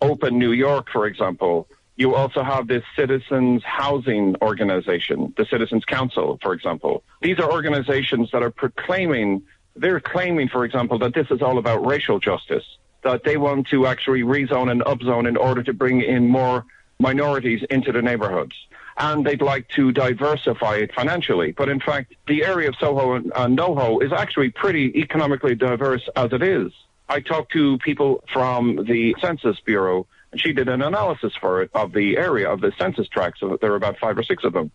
Open 0.00 0.38
New 0.38 0.52
York, 0.52 0.88
for 0.92 1.06
example, 1.06 1.68
you 1.98 2.14
also 2.14 2.44
have 2.44 2.68
this 2.68 2.84
citizens 2.94 3.62
housing 3.64 4.36
organization, 4.40 5.34
the 5.36 5.44
Citizens 5.44 5.84
Council, 5.84 6.38
for 6.40 6.54
example. 6.54 7.02
These 7.20 7.40
are 7.40 7.50
organizations 7.50 8.30
that 8.30 8.40
are 8.40 8.52
proclaiming, 8.52 9.42
they're 9.74 9.98
claiming, 9.98 10.48
for 10.48 10.64
example, 10.64 11.00
that 11.00 11.12
this 11.12 11.26
is 11.32 11.42
all 11.42 11.58
about 11.58 11.84
racial 11.84 12.20
justice, 12.20 12.64
that 13.02 13.24
they 13.24 13.36
want 13.36 13.66
to 13.68 13.86
actually 13.86 14.22
rezone 14.22 14.70
and 14.70 14.80
upzone 14.82 15.28
in 15.28 15.36
order 15.36 15.64
to 15.64 15.72
bring 15.72 16.00
in 16.00 16.28
more 16.28 16.64
minorities 17.00 17.64
into 17.68 17.90
the 17.90 18.00
neighborhoods. 18.00 18.54
And 18.96 19.26
they'd 19.26 19.42
like 19.42 19.68
to 19.70 19.90
diversify 19.90 20.76
it 20.76 20.94
financially. 20.94 21.50
But 21.50 21.68
in 21.68 21.80
fact, 21.80 22.14
the 22.28 22.44
area 22.44 22.68
of 22.68 22.76
Soho 22.76 23.14
and, 23.14 23.32
NoHo 23.32 24.04
is 24.04 24.12
actually 24.12 24.50
pretty 24.50 24.92
economically 24.96 25.56
diverse 25.56 26.08
as 26.14 26.32
it 26.32 26.42
is. 26.42 26.70
I 27.08 27.20
talked 27.20 27.52
to 27.52 27.78
people 27.78 28.22
from 28.32 28.84
the 28.84 29.16
Census 29.20 29.58
Bureau 29.60 30.06
and 30.32 30.40
she 30.40 30.52
did 30.52 30.68
an 30.68 30.82
analysis 30.82 31.32
for 31.40 31.62
it 31.62 31.70
of 31.74 31.92
the 31.92 32.16
area 32.16 32.50
of 32.50 32.60
the 32.60 32.72
census 32.78 33.08
tracts. 33.08 33.40
So 33.40 33.58
there 33.60 33.70
were 33.70 33.76
about 33.76 33.98
five 33.98 34.18
or 34.18 34.22
six 34.22 34.44
of 34.44 34.52
them. 34.52 34.70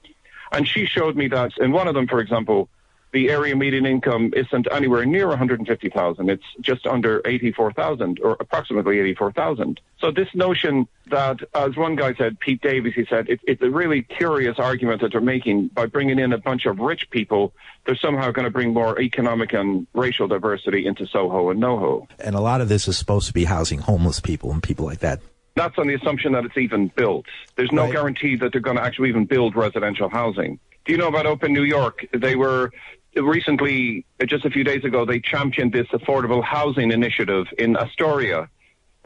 And 0.51 0.67
she 0.67 0.85
showed 0.85 1.15
me 1.15 1.27
that 1.29 1.51
in 1.57 1.71
one 1.71 1.87
of 1.87 1.95
them, 1.95 2.07
for 2.07 2.19
example, 2.19 2.69
the 3.13 3.29
area 3.29 3.55
median 3.55 3.85
income 3.85 4.33
isn't 4.35 4.67
anywhere 4.71 5.05
near 5.05 5.27
150,000. 5.27 6.29
It's 6.29 6.43
just 6.59 6.87
under 6.87 7.21
84,000 7.25 8.19
or 8.19 8.35
approximately 8.39 8.99
84,000. 8.99 9.79
So 9.99 10.11
this 10.11 10.27
notion 10.33 10.87
that, 11.11 11.37
as 11.53 11.77
one 11.77 11.95
guy 11.95 12.15
said, 12.15 12.39
Pete 12.39 12.61
Davies, 12.61 12.93
he 12.95 13.05
said, 13.05 13.29
it, 13.29 13.39
it's 13.43 13.61
a 13.61 13.69
really 13.69 14.01
curious 14.01 14.57
argument 14.57 15.01
that 15.01 15.11
they're 15.11 15.21
making 15.21 15.67
by 15.67 15.85
bringing 15.85 16.17
in 16.17 16.33
a 16.33 16.39
bunch 16.39 16.65
of 16.65 16.79
rich 16.79 17.09
people. 17.11 17.53
They're 17.85 17.95
somehow 17.95 18.31
going 18.31 18.45
to 18.45 18.51
bring 18.51 18.73
more 18.73 18.99
economic 18.99 19.53
and 19.53 19.85
racial 19.93 20.27
diversity 20.27 20.87
into 20.87 21.05
Soho 21.05 21.51
and 21.51 21.61
NoHo. 21.61 22.07
And 22.19 22.35
a 22.35 22.41
lot 22.41 22.61
of 22.61 22.69
this 22.69 22.87
is 22.87 22.97
supposed 22.97 23.27
to 23.27 23.33
be 23.33 23.43
housing 23.43 23.79
homeless 23.79 24.19
people 24.19 24.51
and 24.51 24.61
people 24.61 24.85
like 24.85 24.99
that. 24.99 25.21
That's 25.55 25.77
on 25.77 25.87
the 25.87 25.93
assumption 25.93 26.31
that 26.33 26.45
it's 26.45 26.57
even 26.57 26.87
built. 26.87 27.25
There's 27.55 27.71
no 27.71 27.83
right. 27.83 27.91
guarantee 27.91 28.35
that 28.37 28.51
they're 28.51 28.61
going 28.61 28.77
to 28.77 28.83
actually 28.83 29.09
even 29.09 29.25
build 29.25 29.55
residential 29.55 30.09
housing. 30.09 30.59
Do 30.85 30.91
you 30.91 30.97
know 30.97 31.07
about 31.07 31.25
Open 31.27 31.53
New 31.53 31.63
York? 31.63 32.05
They 32.11 32.35
were 32.35 32.71
recently, 33.15 34.05
just 34.25 34.45
a 34.45 34.49
few 34.49 34.63
days 34.63 34.83
ago, 34.83 35.05
they 35.05 35.19
championed 35.19 35.71
this 35.71 35.87
affordable 35.89 36.43
housing 36.43 36.91
initiative 36.91 37.45
in 37.57 37.77
Astoria. 37.77 38.49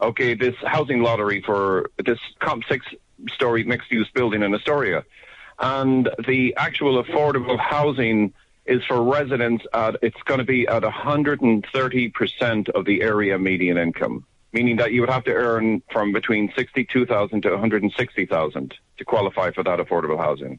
Okay, 0.00 0.34
this 0.34 0.54
housing 0.64 1.02
lottery 1.02 1.42
for 1.42 1.90
this 2.04 2.18
comp 2.40 2.64
six 2.68 2.86
story 3.28 3.64
mixed 3.64 3.90
use 3.90 4.08
building 4.14 4.42
in 4.42 4.54
Astoria. 4.54 5.04
And 5.58 6.08
the 6.26 6.54
actual 6.56 7.02
affordable 7.02 7.58
housing 7.58 8.32
is 8.64 8.84
for 8.84 9.02
residents 9.02 9.64
at, 9.74 9.96
it's 10.02 10.22
going 10.24 10.38
to 10.38 10.44
be 10.44 10.66
at 10.68 10.82
130% 10.82 12.68
of 12.70 12.84
the 12.84 13.02
area 13.02 13.38
median 13.38 13.76
income 13.76 14.24
meaning 14.52 14.76
that 14.76 14.92
you 14.92 15.00
would 15.00 15.10
have 15.10 15.24
to 15.24 15.32
earn 15.32 15.82
from 15.90 16.12
between 16.12 16.52
62,000 16.54 17.42
to 17.42 17.50
160,000 17.50 18.74
to 18.98 19.04
qualify 19.04 19.50
for 19.50 19.62
that 19.64 19.78
affordable 19.78 20.18
housing. 20.18 20.58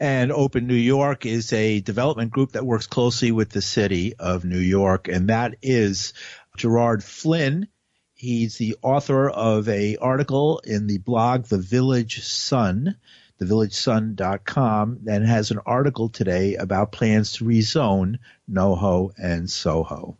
And 0.00 0.32
Open 0.32 0.66
New 0.66 0.74
York 0.74 1.24
is 1.24 1.52
a 1.52 1.80
development 1.80 2.32
group 2.32 2.52
that 2.52 2.66
works 2.66 2.86
closely 2.86 3.32
with 3.32 3.50
the 3.50 3.62
city 3.62 4.14
of 4.18 4.44
New 4.44 4.58
York, 4.58 5.08
and 5.08 5.28
that 5.28 5.56
is 5.62 6.14
Gerard 6.56 7.02
Flynn. 7.04 7.68
He's 8.14 8.58
the 8.58 8.76
author 8.82 9.28
of 9.28 9.68
a 9.68 9.96
article 9.96 10.60
in 10.64 10.86
the 10.86 10.98
blog 10.98 11.44
The 11.44 11.58
Village 11.58 12.22
Sun 12.24 12.96
thevillagesun.com, 13.40 15.00
and 15.08 15.26
has 15.26 15.50
an 15.50 15.60
article 15.66 16.08
today 16.08 16.54
about 16.54 16.92
plans 16.92 17.32
to 17.34 17.44
rezone 17.44 18.18
NoHo 18.50 19.12
and 19.18 19.50
Soho. 19.50 20.16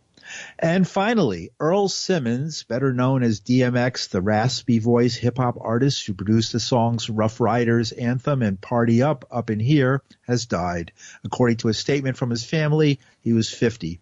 And 0.59 0.87
finally, 0.87 1.51
Earl 1.61 1.89
Simmons, 1.89 2.63
better 2.65 2.93
known 2.93 3.23
as 3.23 3.41
DMX, 3.41 4.09
the 4.09 4.23
raspy 4.23 4.79
voice 4.79 5.15
hip 5.15 5.39
hop 5.39 5.57
artist 5.61 6.07
who 6.07 6.15
produced 6.15 6.53
the 6.53 6.61
songs 6.61 7.11
Ruff 7.11 7.41
Ryders 7.41 7.93
Anthem 7.93 8.43
and 8.43 8.61
Party 8.61 9.03
Up 9.03 9.25
Up 9.31 9.51
in 9.51 9.61
Here, 9.61 10.03
has 10.27 10.47
died. 10.47 10.93
According 11.25 11.59
to 11.59 11.69
a 11.69 11.75
statement 11.75 12.17
from 12.17 12.31
his 12.31 12.45
family, 12.45 13.01
he 13.21 13.33
was 13.33 13.51
50. 13.51 14.01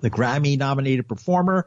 The 0.00 0.10
Grammy 0.10 0.56
nominated 0.56 1.08
performer 1.08 1.66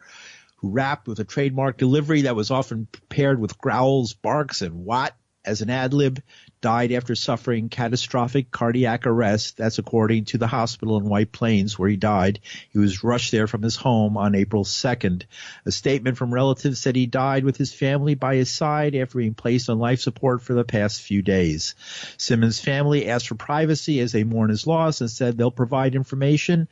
who 0.58 0.70
rapped 0.70 1.08
with 1.08 1.20
a 1.20 1.26
trademark 1.26 1.78
delivery 1.78 2.24
that 2.24 2.36
was 2.36 2.52
often 2.52 2.88
paired 3.10 3.40
with 3.40 3.58
growls, 3.58 4.14
barks, 4.14 4.62
and 4.62 4.86
what 4.86 5.16
as 5.44 5.62
an 5.62 5.70
ad 5.70 5.94
lib, 5.94 6.22
died 6.62 6.92
after 6.92 7.16
suffering 7.16 7.70
catastrophic 7.70 8.52
cardiac 8.52 9.08
arrest. 9.08 9.58
That's 9.58 9.80
according 9.80 10.26
to 10.26 10.38
the 10.38 10.48
hospital 10.48 10.98
in 10.98 11.06
White 11.06 11.32
Plains 11.32 11.78
where 11.78 11.90
he 11.90 11.98
died. 11.98 12.40
He 12.70 12.80
was 12.80 13.04
rushed 13.04 13.32
there 13.32 13.48
from 13.48 13.64
his 13.64 13.76
home 13.76 14.16
on 14.18 14.36
April 14.36 14.64
2nd. 14.64 15.24
A 15.66 15.72
statement 15.72 16.18
from 16.18 16.34
relatives 16.34 16.80
said 16.80 16.96
he 16.96 17.08
died 17.08 17.44
with 17.44 17.58
his 17.58 17.74
family 17.74 18.16
by 18.16 18.36
his 18.36 18.52
side 18.52 18.96
after 18.96 19.18
being 19.18 19.34
placed 19.34 19.70
on 19.70 19.80
life 19.80 20.00
support 20.00 20.42
for 20.42 20.54
the 20.54 20.64
past 20.64 21.02
few 21.02 21.22
days. 21.22 21.76
Simmons' 22.18 22.60
family 22.60 23.10
asked 23.10 23.28
for 23.28 23.36
privacy 23.36 24.00
as 24.00 24.12
they 24.12 24.24
mourn 24.24 24.50
his 24.50 24.68
loss 24.68 25.02
and 25.02 25.10
said 25.10 25.38
they'll 25.38 25.52
provide 25.52 25.96
information 25.96 26.68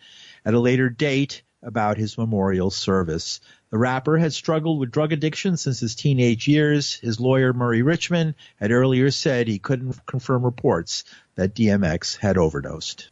at 0.45 0.53
a 0.53 0.59
later 0.59 0.89
date 0.89 1.41
about 1.61 1.97
his 1.97 2.17
memorial 2.17 2.69
service. 2.69 3.41
The 3.71 3.77
rapper 3.77 4.17
had 4.17 4.33
struggled 4.33 4.79
with 4.79 4.89
drug 4.89 5.13
addiction 5.13 5.55
since 5.55 5.79
his 5.79 5.93
teenage 5.93 6.47
years. 6.47 6.95
His 6.95 7.19
lawyer, 7.19 7.53
Murray 7.53 7.83
Richman, 7.83 8.33
had 8.59 8.71
earlier 8.71 9.11
said 9.11 9.47
he 9.47 9.59
couldn't 9.59 10.05
confirm 10.07 10.43
reports 10.43 11.03
that 11.35 11.53
DMX 11.53 12.17
had 12.17 12.37
overdosed. 12.37 13.09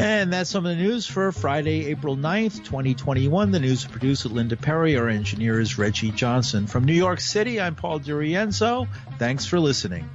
And 0.00 0.32
that's 0.32 0.50
some 0.50 0.64
of 0.64 0.76
the 0.76 0.82
news 0.82 1.06
for 1.06 1.30
Friday, 1.32 1.86
April 1.86 2.16
9th, 2.16 2.64
2021. 2.64 3.50
The 3.52 3.60
news 3.60 3.84
with 4.24 4.32
Linda 4.32 4.56
Perry. 4.56 4.96
Our 4.96 5.08
engineer 5.08 5.60
is 5.60 5.78
Reggie 5.78 6.10
Johnson. 6.10 6.66
From 6.66 6.84
New 6.84 6.92
York 6.92 7.20
City, 7.20 7.60
I'm 7.60 7.76
Paul 7.76 8.00
DiRienzo. 8.00 8.88
Thanks 9.18 9.44
for 9.44 9.58
listening. 9.60 10.08